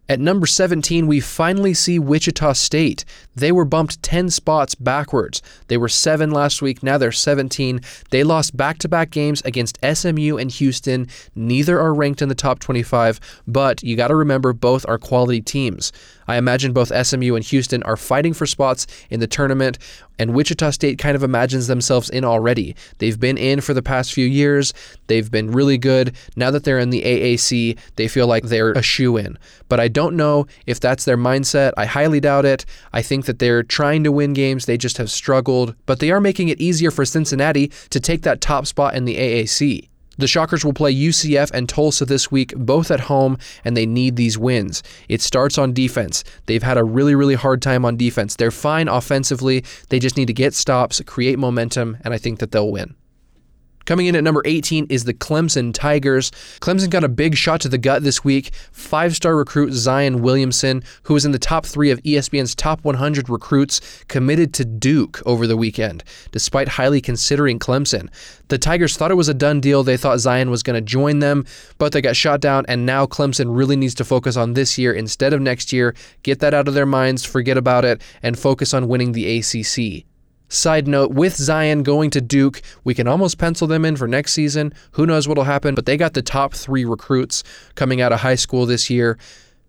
At 0.10 0.22
number 0.22 0.48
17, 0.48 1.06
we 1.06 1.20
finally 1.20 1.74
see 1.74 2.00
Wichita 2.00 2.54
State. 2.54 3.04
They 3.36 3.52
were 3.52 3.66
bumped 3.66 4.02
10 4.04 4.30
spots 4.30 4.74
backwards. 4.74 5.42
They 5.68 5.76
were 5.76 5.90
7 5.90 6.32
last 6.32 6.62
week, 6.62 6.82
now 6.82 6.98
they're 6.98 7.12
17. 7.12 7.82
They 8.10 8.24
lost 8.24 8.56
back 8.56 8.78
to 8.80 8.88
back 8.88 9.10
games 9.12 9.42
against 9.44 9.78
SMU 9.84 10.38
and 10.38 10.50
Houston. 10.50 11.08
Neither 11.36 11.78
are 11.78 11.94
ranked 11.94 12.22
in 12.22 12.30
the 12.30 12.36
top 12.36 12.60
25, 12.60 13.20
but 13.48 13.84
you 13.84 13.98
got 13.98 14.08
to 14.08 14.16
remember 14.16 14.54
both 14.54 14.86
are 14.88 14.98
quality 14.98 15.42
teams. 15.42 15.92
I 16.28 16.38
imagine 16.38 16.74
both 16.74 16.92
SMU 17.06 17.36
and 17.36 17.46
Houston 17.46 17.84
are 17.84 17.98
fighting 17.98 18.34
for 18.34 18.46
spots 18.46 18.88
in 19.10 19.20
the 19.20 19.28
tournament. 19.28 19.78
and 20.20 20.34
Wichita 20.34 20.72
State 20.72 20.98
kind 20.98 21.16
of 21.16 21.22
imagines 21.22 21.68
themselves 21.68 22.10
in 22.10 22.26
already. 22.26 22.76
They've 22.98 23.20
been 23.20 23.38
in 23.38 23.62
for 23.62 23.76
the 23.76 23.84
past 23.84 24.14
few 24.14 24.26
years. 24.26 24.74
They've 25.06 25.30
been 25.30 25.52
really 25.52 25.78
good. 25.78 26.16
Now 26.36 26.50
that 26.52 26.64
they're 26.64 26.80
in 26.80 26.90
the 26.90 27.04
AAC, 27.04 27.78
they 27.98 28.08
feel 28.08 28.26
like 28.26 28.46
they're 28.46 28.72
a 28.72 28.82
shoe 28.82 29.18
in. 29.18 29.38
But 29.70 29.80
I 29.80 29.88
don't 29.88 30.16
know 30.16 30.48
if 30.66 30.80
that's 30.80 31.06
their 31.06 31.18
mindset. 31.18 31.74
I 31.78 31.86
highly 31.86 32.20
doubt 32.20 32.46
it. 32.46 32.66
I 32.94 33.02
think 33.04 33.26
that 33.26 33.38
they're 33.40 33.64
trying 33.64 34.04
to 34.06 34.12
win 34.12 34.34
games. 34.34 34.66
They 34.66 34.78
just 34.78 34.98
have 34.98 35.12
struggled. 35.12 35.76
But 35.86 36.00
they 36.00 36.10
are 36.10 36.22
making 36.22 36.50
it 36.50 36.60
easier 36.60 36.90
for 36.90 37.06
Cincinnati 37.06 37.72
to 37.92 38.00
take 38.00 38.24
that 38.24 38.42
top 38.42 38.66
spot 38.66 38.96
in 38.96 39.06
the 39.06 39.18
AAC. 39.18 39.88
The 40.18 40.28
Shockers 40.28 40.66
will 40.66 40.74
play 40.74 40.94
UCF 40.94 41.52
and 41.54 41.70
Tulsa 41.70 42.06
this 42.06 42.32
week, 42.32 42.54
both 42.56 42.90
at 42.90 43.02
home, 43.02 43.38
and 43.64 43.78
they 43.78 43.86
need 43.86 44.16
these 44.16 44.38
wins. 44.38 44.82
It 45.08 45.22
starts 45.22 45.58
on 45.58 45.74
defense. 45.74 46.24
They've 46.48 46.64
had 46.64 46.78
a 46.78 46.84
really, 46.84 47.16
really 47.16 47.36
hard 47.36 47.62
time 47.62 47.86
on 47.86 47.98
defense. 47.98 48.36
They're 48.36 48.52
fine 48.52 48.88
offensively. 48.88 49.64
They 49.90 50.00
just 50.00 50.18
need 50.18 50.28
to 50.28 50.34
get 50.34 50.54
stops, 50.54 51.02
create 51.06 51.38
momentum, 51.38 51.98
and 52.04 52.14
I 52.14 52.18
think 52.18 52.40
that 52.40 52.52
they'll 52.52 52.72
win. 52.72 52.96
Coming 53.88 54.08
in 54.08 54.18
at 54.18 54.24
number 54.26 54.42
18 54.44 54.88
is 54.90 55.06
the 55.06 55.14
Clemson 55.14 55.74
Tigers. 55.74 56.30
Clemson 56.60 56.90
got 56.90 57.06
a 57.06 57.10
big 57.10 57.36
shot 57.36 57.62
to 57.62 57.70
the 57.70 57.78
gut 57.78 58.04
this 58.04 58.22
week. 58.22 58.52
Five 58.74 59.16
star 59.16 59.38
recruit 59.38 59.72
Zion 59.72 60.22
Williamson, 60.22 60.84
who 61.04 61.14
was 61.14 61.24
in 61.24 61.32
the 61.32 61.40
top 61.40 61.66
three 61.66 61.90
of 61.90 62.04
ESPN's 62.04 62.54
top 62.54 62.84
100 62.84 63.30
recruits, 63.30 64.04
committed 64.10 64.54
to 64.56 64.66
Duke 64.66 65.22
over 65.26 65.48
the 65.48 65.56
weekend, 65.56 66.04
despite 66.34 66.68
highly 66.68 67.00
considering 67.00 67.60
Clemson. 67.60 68.10
The 68.50 68.58
Tigers 68.58 68.98
thought 68.98 69.10
it 69.10 69.16
was 69.16 69.30
a 69.30 69.34
done 69.34 69.62
deal. 69.62 69.84
They 69.84 69.96
thought 69.96 70.20
Zion 70.20 70.52
was 70.52 70.64
going 70.64 70.76
to 70.76 70.82
join 70.82 71.20
them, 71.20 71.46
but 71.78 71.94
they 71.94 72.02
got 72.02 72.18
shot 72.18 72.42
down, 72.42 72.66
and 72.68 72.86
now 72.86 73.06
Clemson 73.06 73.56
really 73.56 73.78
needs 73.78 73.96
to 73.96 74.04
focus 74.04 74.36
on 74.36 74.52
this 74.52 74.78
year 74.78 74.92
instead 74.92 75.32
of 75.32 75.40
next 75.40 75.72
year. 75.72 75.96
Get 76.24 76.40
that 76.42 76.54
out 76.54 76.68
of 76.68 76.74
their 76.74 76.86
minds, 76.86 77.24
forget 77.24 77.56
about 77.56 77.86
it, 77.86 78.02
and 78.22 78.38
focus 78.38 78.74
on 78.74 78.90
winning 78.90 79.14
the 79.14 79.38
ACC. 79.38 80.06
Side 80.50 80.88
note, 80.88 81.12
with 81.12 81.36
Zion 81.36 81.84
going 81.84 82.10
to 82.12 82.22
Duke, 82.22 82.62
we 82.84 82.94
can 82.94 83.08
almost 83.08 83.38
pencil 83.38 83.68
them 83.68 83.84
in 83.84 83.98
for 83.98 84.08
next 84.08 84.32
season. 84.32 84.74
Who 84.92 85.06
knows 85.06 85.28
what'll 85.28 85.44
happen, 85.44 85.76
but 85.76 85.86
they 85.86 85.98
got 85.98 86.14
the 86.14 86.22
top 86.22 86.54
three 86.54 86.86
recruits 86.86 87.44
coming 87.76 88.02
out 88.02 88.14
of 88.14 88.22
high 88.22 88.36
school 88.36 88.66
this 88.66 88.90
year. 88.90 89.18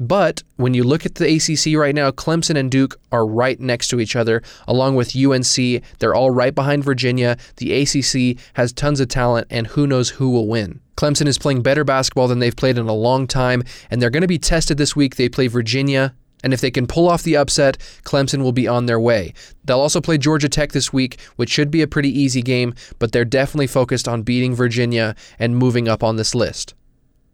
But 0.00 0.44
when 0.56 0.74
you 0.74 0.84
look 0.84 1.04
at 1.04 1.16
the 1.16 1.26
ACC 1.26 1.76
right 1.76 1.94
now, 1.94 2.12
Clemson 2.12 2.56
and 2.56 2.70
Duke 2.70 3.00
are 3.10 3.26
right 3.26 3.58
next 3.58 3.88
to 3.88 3.98
each 3.98 4.14
other, 4.14 4.42
along 4.68 4.94
with 4.94 5.16
UNC. 5.16 5.82
They're 5.98 6.14
all 6.14 6.30
right 6.30 6.54
behind 6.54 6.84
Virginia. 6.84 7.36
The 7.56 7.82
ACC 7.82 8.38
has 8.52 8.72
tons 8.72 9.00
of 9.00 9.08
talent, 9.08 9.48
and 9.50 9.66
who 9.66 9.88
knows 9.88 10.10
who 10.10 10.30
will 10.30 10.46
win. 10.46 10.80
Clemson 10.96 11.26
is 11.26 11.38
playing 11.38 11.62
better 11.62 11.82
basketball 11.82 12.28
than 12.28 12.38
they've 12.38 12.54
played 12.54 12.78
in 12.78 12.86
a 12.86 12.94
long 12.94 13.26
time, 13.26 13.64
and 13.90 14.00
they're 14.00 14.10
going 14.10 14.22
to 14.22 14.28
be 14.28 14.38
tested 14.38 14.78
this 14.78 14.94
week. 14.94 15.16
They 15.16 15.28
play 15.28 15.48
Virginia 15.48 16.14
and 16.42 16.54
if 16.54 16.60
they 16.60 16.70
can 16.70 16.86
pull 16.86 17.08
off 17.08 17.22
the 17.22 17.36
upset, 17.36 17.78
Clemson 18.04 18.42
will 18.42 18.52
be 18.52 18.68
on 18.68 18.86
their 18.86 19.00
way. 19.00 19.32
They'll 19.64 19.80
also 19.80 20.00
play 20.00 20.18
Georgia 20.18 20.48
Tech 20.48 20.72
this 20.72 20.92
week, 20.92 21.20
which 21.36 21.50
should 21.50 21.70
be 21.70 21.82
a 21.82 21.86
pretty 21.86 22.10
easy 22.10 22.42
game, 22.42 22.74
but 22.98 23.12
they're 23.12 23.24
definitely 23.24 23.66
focused 23.66 24.08
on 24.08 24.22
beating 24.22 24.54
Virginia 24.54 25.14
and 25.38 25.56
moving 25.56 25.88
up 25.88 26.02
on 26.02 26.16
this 26.16 26.34
list. 26.34 26.74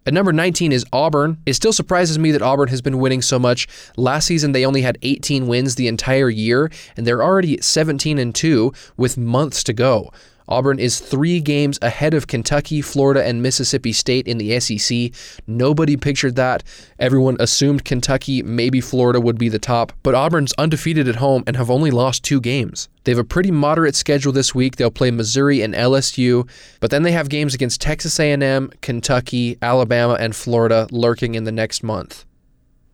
At 0.06 0.12
number 0.12 0.34
19 0.34 0.70
is 0.70 0.84
Auburn. 0.92 1.38
It 1.46 1.54
still 1.54 1.72
surprises 1.72 2.18
me 2.18 2.30
that 2.32 2.42
Auburn 2.42 2.68
has 2.68 2.82
been 2.82 2.98
winning 2.98 3.22
so 3.22 3.38
much. 3.38 3.66
Last 3.96 4.26
season 4.26 4.52
they 4.52 4.66
only 4.66 4.82
had 4.82 4.98
18 5.00 5.46
wins 5.46 5.76
the 5.76 5.88
entire 5.88 6.28
year, 6.28 6.70
and 6.96 7.06
they're 7.06 7.22
already 7.22 7.58
17 7.60 8.18
and 8.18 8.34
2 8.34 8.72
with 8.98 9.16
months 9.16 9.64
to 9.64 9.72
go. 9.72 10.10
Auburn 10.48 10.78
is 10.78 11.00
three 11.00 11.40
games 11.40 11.78
ahead 11.80 12.14
of 12.14 12.26
Kentucky, 12.26 12.82
Florida, 12.82 13.24
and 13.24 13.42
Mississippi 13.42 13.92
State 13.92 14.26
in 14.26 14.38
the 14.38 14.60
SEC. 14.60 15.10
Nobody 15.46 15.96
pictured 15.96 16.36
that. 16.36 16.62
Everyone 16.98 17.36
assumed 17.40 17.84
Kentucky, 17.84 18.42
maybe 18.42 18.80
Florida 18.80 19.20
would 19.20 19.38
be 19.38 19.48
the 19.48 19.58
top, 19.58 19.92
but 20.02 20.14
Auburn's 20.14 20.52
undefeated 20.58 21.08
at 21.08 21.16
home 21.16 21.44
and 21.46 21.56
have 21.56 21.70
only 21.70 21.90
lost 21.90 22.22
two 22.22 22.40
games. 22.40 22.88
They 23.04 23.12
have 23.12 23.18
a 23.18 23.24
pretty 23.24 23.50
moderate 23.50 23.94
schedule 23.94 24.32
this 24.32 24.54
week. 24.54 24.76
They'll 24.76 24.90
play 24.90 25.10
Missouri 25.10 25.62
and 25.62 25.74
LSU, 25.74 26.48
but 26.80 26.90
then 26.90 27.02
they 27.02 27.12
have 27.12 27.28
games 27.28 27.54
against 27.54 27.80
Texas 27.80 28.18
A&M, 28.18 28.70
Kentucky, 28.80 29.58
Alabama, 29.62 30.14
and 30.14 30.34
Florida 30.34 30.86
lurking 30.90 31.34
in 31.34 31.44
the 31.44 31.52
next 31.52 31.82
month. 31.82 32.24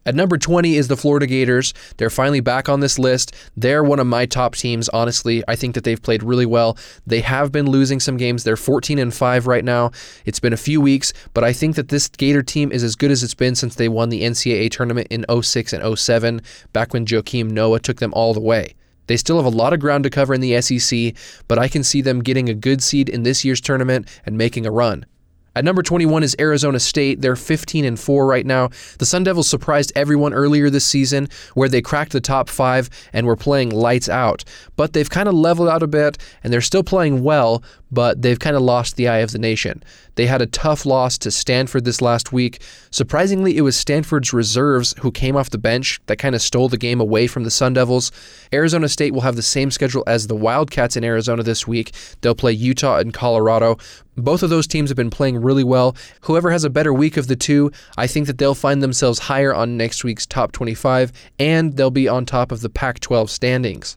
At 0.06 0.14
number 0.14 0.38
20 0.38 0.76
is 0.76 0.88
the 0.88 0.96
Florida 0.96 1.26
Gators. 1.26 1.74
They're 1.98 2.08
finally 2.08 2.40
back 2.40 2.70
on 2.70 2.80
this 2.80 2.98
list. 2.98 3.34
They're 3.54 3.84
one 3.84 4.00
of 4.00 4.06
my 4.06 4.24
top 4.24 4.54
teams, 4.54 4.88
honestly. 4.88 5.44
I 5.46 5.56
think 5.56 5.74
that 5.74 5.84
they've 5.84 6.00
played 6.00 6.22
really 6.22 6.46
well. 6.46 6.78
They 7.06 7.20
have 7.20 7.52
been 7.52 7.66
losing 7.66 8.00
some 8.00 8.16
games. 8.16 8.42
They're 8.42 8.56
14 8.56 8.98
and 8.98 9.12
5 9.12 9.46
right 9.46 9.64
now. 9.64 9.90
It's 10.24 10.40
been 10.40 10.54
a 10.54 10.56
few 10.56 10.80
weeks, 10.80 11.12
but 11.34 11.44
I 11.44 11.52
think 11.52 11.76
that 11.76 11.88
this 11.88 12.08
Gator 12.08 12.42
team 12.42 12.72
is 12.72 12.82
as 12.82 12.96
good 12.96 13.10
as 13.10 13.22
it's 13.22 13.34
been 13.34 13.54
since 13.54 13.74
they 13.74 13.90
won 13.90 14.08
the 14.08 14.22
NCAA 14.22 14.70
tournament 14.70 15.08
in 15.10 15.26
06 15.42 15.72
and 15.74 15.98
07, 15.98 16.40
back 16.72 16.94
when 16.94 17.04
Joakim 17.04 17.50
Noah 17.50 17.80
took 17.80 17.98
them 17.98 18.14
all 18.14 18.32
the 18.32 18.40
way. 18.40 18.74
They 19.06 19.18
still 19.18 19.36
have 19.36 19.52
a 19.52 19.54
lot 19.54 19.74
of 19.74 19.80
ground 19.80 20.04
to 20.04 20.10
cover 20.10 20.32
in 20.32 20.40
the 20.40 20.62
SEC, 20.62 21.14
but 21.46 21.58
I 21.58 21.68
can 21.68 21.82
see 21.84 22.00
them 22.00 22.22
getting 22.22 22.48
a 22.48 22.54
good 22.54 22.82
seed 22.82 23.10
in 23.10 23.22
this 23.22 23.44
year's 23.44 23.60
tournament 23.60 24.08
and 24.24 24.38
making 24.38 24.64
a 24.64 24.70
run. 24.70 25.04
At 25.56 25.64
number 25.64 25.82
21 25.82 26.22
is 26.22 26.36
Arizona 26.38 26.78
State. 26.78 27.22
They're 27.22 27.34
15 27.34 27.84
and 27.84 27.98
4 27.98 28.26
right 28.26 28.46
now. 28.46 28.68
The 28.98 29.06
Sun 29.06 29.24
Devils 29.24 29.48
surprised 29.48 29.90
everyone 29.96 30.32
earlier 30.32 30.70
this 30.70 30.84
season 30.84 31.28
where 31.54 31.68
they 31.68 31.82
cracked 31.82 32.12
the 32.12 32.20
top 32.20 32.48
5 32.48 32.88
and 33.12 33.26
were 33.26 33.36
playing 33.36 33.70
lights 33.70 34.08
out. 34.08 34.44
But 34.76 34.92
they've 34.92 35.10
kind 35.10 35.28
of 35.28 35.34
leveled 35.34 35.68
out 35.68 35.82
a 35.82 35.88
bit 35.88 36.18
and 36.44 36.52
they're 36.52 36.60
still 36.60 36.84
playing 36.84 37.24
well, 37.24 37.64
but 37.92 38.22
they've 38.22 38.38
kind 38.38 38.56
of 38.56 38.62
lost 38.62 38.96
the 38.96 39.08
eye 39.08 39.18
of 39.18 39.32
the 39.32 39.38
nation. 39.38 39.82
They 40.16 40.26
had 40.26 40.42
a 40.42 40.46
tough 40.46 40.84
loss 40.84 41.16
to 41.18 41.30
Stanford 41.30 41.84
this 41.84 42.02
last 42.02 42.32
week. 42.32 42.62
Surprisingly, 42.90 43.56
it 43.56 43.62
was 43.62 43.76
Stanford's 43.76 44.32
reserves 44.32 44.94
who 45.00 45.10
came 45.10 45.36
off 45.36 45.50
the 45.50 45.58
bench 45.58 46.00
that 46.06 46.18
kind 46.18 46.34
of 46.34 46.42
stole 46.42 46.68
the 46.68 46.76
game 46.76 47.00
away 47.00 47.26
from 47.26 47.44
the 47.44 47.50
Sun 47.50 47.74
Devils. 47.74 48.12
Arizona 48.52 48.88
State 48.88 49.12
will 49.12 49.20
have 49.22 49.36
the 49.36 49.42
same 49.42 49.70
schedule 49.70 50.04
as 50.06 50.26
the 50.26 50.36
Wildcats 50.36 50.96
in 50.96 51.04
Arizona 51.04 51.42
this 51.42 51.66
week. 51.66 51.92
They'll 52.20 52.34
play 52.34 52.52
Utah 52.52 52.98
and 52.98 53.14
Colorado. 53.14 53.78
Both 54.16 54.42
of 54.42 54.50
those 54.50 54.66
teams 54.66 54.90
have 54.90 54.96
been 54.96 55.10
playing 55.10 55.40
really 55.40 55.64
well. 55.64 55.96
Whoever 56.22 56.50
has 56.50 56.64
a 56.64 56.70
better 56.70 56.92
week 56.92 57.16
of 57.16 57.26
the 57.26 57.36
two, 57.36 57.70
I 57.96 58.06
think 58.06 58.26
that 58.26 58.38
they'll 58.38 58.54
find 58.54 58.82
themselves 58.82 59.18
higher 59.20 59.54
on 59.54 59.76
next 59.76 60.04
week's 60.04 60.26
top 60.26 60.52
25 60.52 61.12
and 61.38 61.76
they'll 61.76 61.90
be 61.90 62.08
on 62.08 62.26
top 62.26 62.52
of 62.52 62.60
the 62.60 62.68
Pac 62.68 63.00
12 63.00 63.30
standings. 63.30 63.96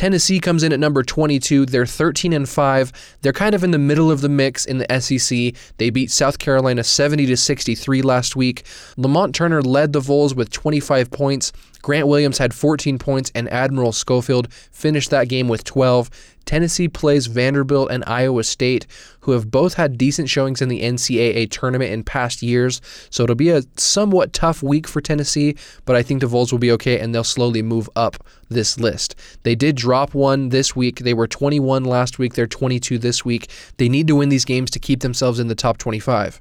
Tennessee 0.00 0.40
comes 0.40 0.62
in 0.62 0.72
at 0.72 0.80
number 0.80 1.02
22. 1.02 1.66
They're 1.66 1.84
13 1.84 2.32
and 2.32 2.48
5. 2.48 3.18
They're 3.20 3.34
kind 3.34 3.54
of 3.54 3.62
in 3.62 3.70
the 3.70 3.78
middle 3.78 4.10
of 4.10 4.22
the 4.22 4.30
mix 4.30 4.64
in 4.64 4.78
the 4.78 4.98
SEC. 4.98 5.54
They 5.76 5.90
beat 5.90 6.10
South 6.10 6.38
Carolina 6.38 6.82
70 6.82 7.26
to 7.26 7.36
63 7.36 8.00
last 8.00 8.34
week. 8.34 8.64
Lamonte 8.96 9.34
Turner 9.34 9.60
led 9.60 9.92
the 9.92 10.00
Vols 10.00 10.34
with 10.34 10.48
25 10.48 11.10
points. 11.10 11.52
Grant 11.82 12.08
Williams 12.08 12.38
had 12.38 12.54
14 12.54 12.98
points, 12.98 13.30
and 13.34 13.52
Admiral 13.52 13.92
Schofield 13.92 14.50
finished 14.50 15.10
that 15.10 15.28
game 15.28 15.48
with 15.48 15.64
12. 15.64 16.08
Tennessee 16.46 16.88
plays 16.88 17.26
Vanderbilt 17.26 17.90
and 17.90 18.02
Iowa 18.06 18.42
State, 18.42 18.86
who 19.30 19.34
have 19.34 19.48
both 19.48 19.74
had 19.74 19.96
decent 19.96 20.28
showings 20.28 20.60
in 20.60 20.68
the 20.68 20.82
NCAA 20.82 21.48
tournament 21.52 21.92
in 21.92 22.02
past 22.02 22.42
years. 22.42 22.80
So 23.10 23.22
it'll 23.22 23.36
be 23.36 23.50
a 23.50 23.62
somewhat 23.76 24.32
tough 24.32 24.60
week 24.60 24.88
for 24.88 25.00
Tennessee, 25.00 25.54
but 25.84 25.94
I 25.94 26.02
think 26.02 26.20
the 26.20 26.26
Vols 26.26 26.50
will 26.50 26.58
be 26.58 26.72
okay 26.72 26.98
and 26.98 27.14
they'll 27.14 27.22
slowly 27.22 27.62
move 27.62 27.88
up 27.94 28.16
this 28.48 28.80
list. 28.80 29.14
They 29.44 29.54
did 29.54 29.76
drop 29.76 30.14
one 30.14 30.48
this 30.48 30.74
week. 30.74 30.98
They 30.98 31.14
were 31.14 31.28
21 31.28 31.84
last 31.84 32.18
week, 32.18 32.34
they're 32.34 32.48
22 32.48 32.98
this 32.98 33.24
week. 33.24 33.48
They 33.76 33.88
need 33.88 34.08
to 34.08 34.16
win 34.16 34.30
these 34.30 34.44
games 34.44 34.68
to 34.72 34.80
keep 34.80 34.98
themselves 34.98 35.38
in 35.38 35.46
the 35.46 35.54
top 35.54 35.78
25. 35.78 36.40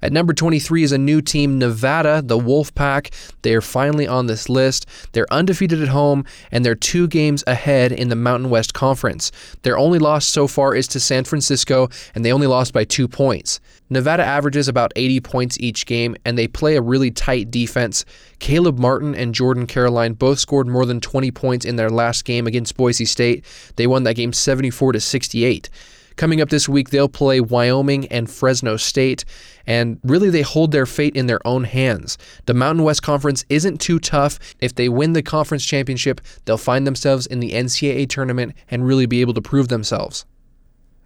At 0.00 0.12
number 0.12 0.32
23 0.32 0.84
is 0.84 0.92
a 0.92 0.98
new 0.98 1.20
team, 1.20 1.58
Nevada, 1.58 2.22
the 2.24 2.38
Wolfpack. 2.38 3.12
They 3.42 3.52
are 3.54 3.60
finally 3.60 4.06
on 4.06 4.26
this 4.26 4.48
list. 4.48 4.86
They're 5.12 5.32
undefeated 5.32 5.82
at 5.82 5.88
home, 5.88 6.24
and 6.52 6.64
they're 6.64 6.76
two 6.76 7.08
games 7.08 7.42
ahead 7.48 7.90
in 7.90 8.08
the 8.08 8.14
Mountain 8.16 8.48
West 8.48 8.74
Conference. 8.74 9.32
Their 9.62 9.76
only 9.76 9.98
loss 9.98 10.24
so 10.24 10.46
far 10.46 10.74
is 10.74 10.86
to 10.88 11.00
San 11.00 11.24
Francisco, 11.24 11.88
and 12.14 12.24
they 12.24 12.32
only 12.32 12.46
lost 12.46 12.72
by 12.72 12.84
two 12.84 13.08
points. 13.08 13.58
Nevada 13.90 14.24
averages 14.24 14.68
about 14.68 14.92
80 14.94 15.20
points 15.20 15.58
each 15.58 15.84
game, 15.84 16.14
and 16.24 16.38
they 16.38 16.46
play 16.46 16.76
a 16.76 16.82
really 16.82 17.10
tight 17.10 17.50
defense. 17.50 18.04
Caleb 18.38 18.78
Martin 18.78 19.14
and 19.14 19.34
Jordan 19.34 19.66
Caroline 19.66 20.12
both 20.12 20.38
scored 20.38 20.68
more 20.68 20.86
than 20.86 21.00
20 21.00 21.30
points 21.32 21.64
in 21.64 21.76
their 21.76 21.90
last 21.90 22.24
game 22.24 22.46
against 22.46 22.76
Boise 22.76 23.04
State. 23.06 23.44
They 23.76 23.86
won 23.86 24.04
that 24.04 24.14
game 24.14 24.32
74 24.32 24.92
to 24.92 25.00
68. 25.00 25.70
Coming 26.18 26.40
up 26.40 26.48
this 26.48 26.68
week, 26.68 26.90
they'll 26.90 27.08
play 27.08 27.40
Wyoming 27.40 28.08
and 28.08 28.28
Fresno 28.28 28.76
State, 28.76 29.24
and 29.68 30.00
really 30.02 30.30
they 30.30 30.42
hold 30.42 30.72
their 30.72 30.84
fate 30.84 31.14
in 31.14 31.28
their 31.28 31.38
own 31.46 31.62
hands. 31.62 32.18
The 32.46 32.54
Mountain 32.54 32.82
West 32.82 33.04
Conference 33.04 33.44
isn't 33.48 33.80
too 33.80 34.00
tough. 34.00 34.40
If 34.58 34.74
they 34.74 34.88
win 34.88 35.12
the 35.12 35.22
conference 35.22 35.64
championship, 35.64 36.20
they'll 36.44 36.58
find 36.58 36.84
themselves 36.84 37.26
in 37.28 37.38
the 37.38 37.52
NCAA 37.52 38.08
tournament 38.08 38.54
and 38.68 38.84
really 38.84 39.06
be 39.06 39.20
able 39.20 39.34
to 39.34 39.40
prove 39.40 39.68
themselves. 39.68 40.26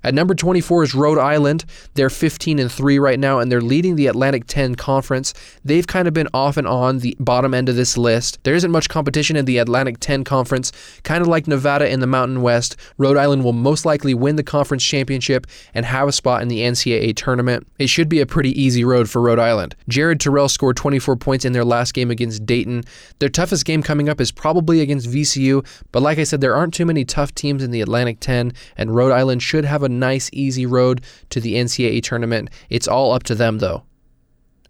At 0.05 0.15
number 0.15 0.35
24 0.35 0.83
is 0.83 0.95
Rhode 0.95 1.19
Island. 1.19 1.65
They're 1.95 2.11
15 2.11 2.59
and 2.59 2.71
3 2.71 2.99
right 2.99 3.19
now 3.19 3.39
and 3.39 3.51
they're 3.51 3.61
leading 3.61 3.97
the 3.97 4.09
Atlantic 4.09 4.45
10 4.47 4.75
conference. 4.75 5.33
They've 5.65 5.87
kind 5.87 6.09
of 6.09 6.15
been 6.15 6.29
off 6.35 6.57
and 6.57 6.67
on 6.67 6.99
the 6.99 7.17
bottom 7.21 7.55
end 7.55 7.69
of 7.69 7.77
this 7.77 7.97
list. 7.97 8.39
There 8.43 8.55
isn't 8.55 8.71
much 8.71 8.89
competition 8.89 9.37
in 9.37 9.45
the 9.45 9.59
Atlantic 9.59 9.99
10 10.01 10.25
conference. 10.25 10.73
Kind 11.05 11.23
of 11.23 11.29
like 11.29 11.47
Nevada 11.47 11.89
in 11.89 12.01
the 12.01 12.07
Mountain 12.07 12.43
West, 12.43 12.77
Rhode 12.99 13.17
Island 13.17 13.45
will 13.45 13.53
most 13.53 13.85
likely 13.85 14.15
win 14.15 14.37
the 14.37 14.43
conference 14.43 14.85
championship 14.85 15.47
and 15.75 15.87
have 15.87 16.09
a 16.09 16.13
spot 16.13 16.43
in 16.43 16.49
the 16.49 16.61
NCAA 16.61 17.15
tournament. 17.15 17.67
It 17.79 17.89
should 17.89 18.09
be 18.09 18.21
a 18.21 18.27
pretty 18.27 18.61
easy 18.61 18.85
road 18.85 19.09
for 19.09 19.23
Rhode 19.23 19.39
Island. 19.39 19.77
Jared 19.89 20.21
Terrell 20.21 20.49
scored 20.49 20.77
24 20.77 21.17
points 21.17 21.45
in 21.45 21.53
their 21.53 21.65
last 21.65 21.95
game 21.95 22.11
against 22.11 22.45
Dayton. 22.45 22.83
Their 23.19 23.29
toughest 23.29 23.65
game 23.65 23.83
coming 23.83 24.09
up 24.09 24.21
is 24.21 24.33
probably 24.33 24.81
against 24.81 25.09
VCU, 25.09 25.65
but 25.93 26.03
like 26.03 26.19
I 26.19 26.25
said, 26.25 26.41
there 26.41 26.57
aren't 26.57 26.75
too 26.75 26.87
many 26.87 27.05
tough 27.05 27.35
teams 27.35 27.63
in 27.63 27.71
the 27.71 27.81
Atlantic 27.81 28.19
10, 28.21 28.53
and 28.77 28.95
Rhode 28.95 29.13
Island 29.13 29.43
should 29.43 29.65
have 29.65 29.83
a 29.83 29.92
nice, 29.99 30.31
easy 30.33 30.67
road 30.67 31.03
to 31.31 31.41
the 31.41 31.55
NCAA 31.55 32.03
tournament. 32.03 32.51
It's 32.71 32.89
all 32.89 33.13
up 33.13 33.23
to 33.25 33.35
them, 33.35 33.59
though. 33.59 33.85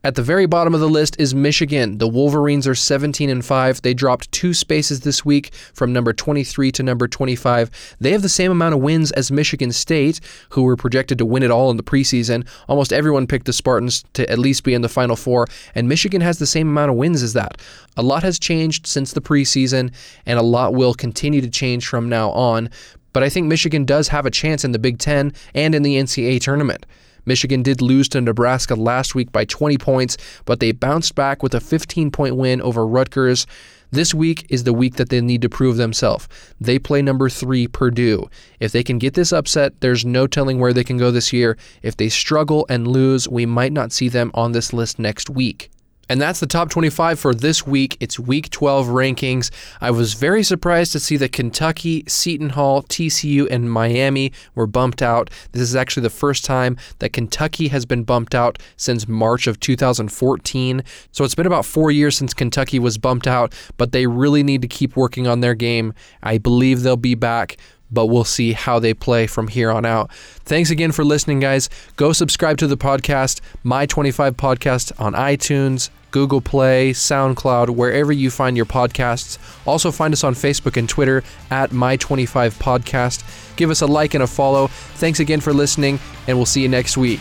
At 0.04 0.16
the 0.16 0.22
very 0.22 0.46
bottom 0.46 0.74
of 0.74 0.80
the 0.80 0.88
list 0.88 1.14
is 1.20 1.32
Michigan. 1.32 1.98
The 1.98 2.08
Wolverines 2.08 2.66
are 2.66 2.74
17 2.74 3.30
and 3.30 3.44
5. 3.44 3.82
They 3.82 3.94
dropped 3.94 4.32
two 4.32 4.52
spaces 4.52 5.00
this 5.00 5.24
week 5.24 5.54
from 5.74 5.92
number 5.92 6.12
23 6.12 6.72
to 6.72 6.82
number 6.82 7.06
25. 7.06 7.70
They 8.00 8.10
have 8.10 8.22
the 8.22 8.28
same 8.28 8.50
amount 8.50 8.74
of 8.74 8.80
wins 8.80 9.12
as 9.12 9.30
Michigan 9.30 9.70
State, 9.70 10.18
who 10.50 10.64
were 10.64 10.74
projected 10.74 11.18
to 11.18 11.24
win 11.24 11.44
it 11.44 11.52
all 11.52 11.70
in 11.70 11.76
the 11.76 11.84
preseason. 11.84 12.44
Almost 12.68 12.92
everyone 12.92 13.28
picked 13.28 13.46
the 13.46 13.52
Spartans 13.52 14.02
to 14.14 14.28
at 14.28 14.40
least 14.40 14.64
be 14.64 14.74
in 14.74 14.82
the 14.82 14.88
Final 14.88 15.14
Four, 15.14 15.46
and 15.76 15.88
Michigan 15.88 16.20
has 16.20 16.40
the 16.40 16.46
same 16.46 16.68
amount 16.68 16.90
of 16.90 16.96
wins 16.96 17.22
as 17.22 17.34
that. 17.34 17.62
A 17.96 18.02
lot 18.02 18.24
has 18.24 18.40
changed 18.40 18.88
since 18.88 19.12
the 19.12 19.20
preseason, 19.20 19.92
and 20.26 20.36
a 20.36 20.42
lot 20.42 20.74
will 20.74 20.94
continue 20.94 21.40
to 21.40 21.50
change 21.50 21.86
from 21.86 22.08
now 22.08 22.32
on. 22.32 22.70
But 23.12 23.22
I 23.22 23.28
think 23.28 23.46
Michigan 23.46 23.84
does 23.84 24.08
have 24.08 24.26
a 24.26 24.30
chance 24.30 24.64
in 24.64 24.72
the 24.72 24.78
Big 24.78 24.98
Ten 24.98 25.32
and 25.54 25.74
in 25.74 25.82
the 25.82 25.96
NCAA 25.96 26.40
tournament. 26.40 26.86
Michigan 27.24 27.62
did 27.62 27.80
lose 27.80 28.08
to 28.10 28.20
Nebraska 28.20 28.74
last 28.74 29.14
week 29.14 29.30
by 29.30 29.44
20 29.44 29.78
points, 29.78 30.16
but 30.44 30.60
they 30.60 30.72
bounced 30.72 31.14
back 31.14 31.42
with 31.42 31.54
a 31.54 31.60
15 31.60 32.10
point 32.10 32.36
win 32.36 32.60
over 32.62 32.86
Rutgers. 32.86 33.46
This 33.92 34.14
week 34.14 34.46
is 34.48 34.64
the 34.64 34.72
week 34.72 34.96
that 34.96 35.10
they 35.10 35.20
need 35.20 35.42
to 35.42 35.50
prove 35.50 35.76
themselves. 35.76 36.26
They 36.60 36.78
play 36.78 37.02
number 37.02 37.28
three, 37.28 37.68
Purdue. 37.68 38.28
If 38.58 38.72
they 38.72 38.82
can 38.82 38.98
get 38.98 39.14
this 39.14 39.32
upset, 39.32 39.80
there's 39.80 40.04
no 40.04 40.26
telling 40.26 40.58
where 40.58 40.72
they 40.72 40.82
can 40.82 40.96
go 40.96 41.10
this 41.10 41.32
year. 41.32 41.58
If 41.82 41.98
they 41.98 42.08
struggle 42.08 42.64
and 42.70 42.88
lose, 42.88 43.28
we 43.28 43.44
might 43.44 43.72
not 43.72 43.92
see 43.92 44.08
them 44.08 44.30
on 44.32 44.52
this 44.52 44.72
list 44.72 44.98
next 44.98 45.28
week. 45.28 45.70
And 46.08 46.20
that's 46.20 46.40
the 46.40 46.46
top 46.46 46.68
25 46.68 47.18
for 47.18 47.34
this 47.34 47.66
week. 47.66 47.96
It's 48.00 48.18
week 48.18 48.50
12 48.50 48.88
rankings. 48.88 49.50
I 49.80 49.90
was 49.90 50.14
very 50.14 50.42
surprised 50.42 50.92
to 50.92 51.00
see 51.00 51.16
that 51.18 51.32
Kentucky, 51.32 52.04
Seton 52.06 52.50
Hall, 52.50 52.82
TCU, 52.82 53.48
and 53.50 53.70
Miami 53.70 54.32
were 54.54 54.66
bumped 54.66 55.00
out. 55.00 55.30
This 55.52 55.62
is 55.62 55.76
actually 55.76 56.02
the 56.02 56.10
first 56.10 56.44
time 56.44 56.76
that 56.98 57.12
Kentucky 57.12 57.68
has 57.68 57.86
been 57.86 58.02
bumped 58.02 58.34
out 58.34 58.58
since 58.76 59.08
March 59.08 59.46
of 59.46 59.60
2014. 59.60 60.82
So 61.12 61.24
it's 61.24 61.34
been 61.34 61.46
about 61.46 61.64
four 61.64 61.90
years 61.90 62.16
since 62.16 62.34
Kentucky 62.34 62.78
was 62.78 62.98
bumped 62.98 63.26
out, 63.26 63.54
but 63.76 63.92
they 63.92 64.06
really 64.06 64.42
need 64.42 64.62
to 64.62 64.68
keep 64.68 64.96
working 64.96 65.26
on 65.26 65.40
their 65.40 65.54
game. 65.54 65.94
I 66.22 66.38
believe 66.38 66.82
they'll 66.82 66.96
be 66.96 67.14
back 67.14 67.56
but 67.92 68.06
we'll 68.06 68.24
see 68.24 68.52
how 68.52 68.78
they 68.78 68.94
play 68.94 69.26
from 69.26 69.48
here 69.48 69.70
on 69.70 69.84
out. 69.84 70.12
Thanks 70.44 70.70
again 70.70 70.92
for 70.92 71.04
listening, 71.04 71.40
guys. 71.40 71.68
Go 71.96 72.12
subscribe 72.12 72.56
to 72.58 72.66
the 72.66 72.76
podcast, 72.76 73.40
My 73.62 73.86
25 73.86 74.36
Podcast, 74.36 74.98
on 74.98 75.12
iTunes, 75.12 75.90
Google 76.10 76.40
Play, 76.40 76.92
SoundCloud, 76.92 77.70
wherever 77.70 78.12
you 78.12 78.30
find 78.30 78.56
your 78.56 78.66
podcasts. 78.66 79.38
Also, 79.66 79.90
find 79.90 80.12
us 80.12 80.24
on 80.24 80.34
Facebook 80.34 80.76
and 80.76 80.88
Twitter 80.88 81.22
at 81.50 81.70
My25 81.70 82.52
Podcast. 82.58 83.56
Give 83.56 83.70
us 83.70 83.82
a 83.82 83.86
like 83.86 84.14
and 84.14 84.22
a 84.22 84.26
follow. 84.26 84.68
Thanks 84.68 85.20
again 85.20 85.40
for 85.40 85.52
listening, 85.52 85.98
and 86.26 86.36
we'll 86.36 86.46
see 86.46 86.62
you 86.62 86.68
next 86.68 86.96
week. 86.96 87.20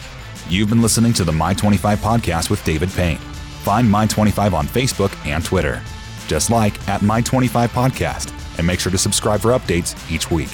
You've 0.49 0.69
been 0.69 0.81
listening 0.81 1.13
to 1.13 1.23
the 1.23 1.31
My 1.31 1.53
25 1.53 1.99
Podcast 1.99 2.49
with 2.49 2.63
David 2.65 2.89
Payne. 2.91 3.17
Find 3.17 3.89
My 3.89 4.05
25 4.05 4.53
on 4.53 4.67
Facebook 4.67 5.13
and 5.25 5.43
Twitter. 5.43 5.81
Just 6.27 6.49
like 6.49 6.87
at 6.89 7.01
My 7.01 7.21
25 7.21 7.71
Podcast 7.71 8.37
and 8.57 8.67
make 8.67 8.79
sure 8.79 8.91
to 8.91 8.97
subscribe 8.97 9.39
for 9.41 9.51
updates 9.51 9.95
each 10.11 10.29
week. 10.29 10.49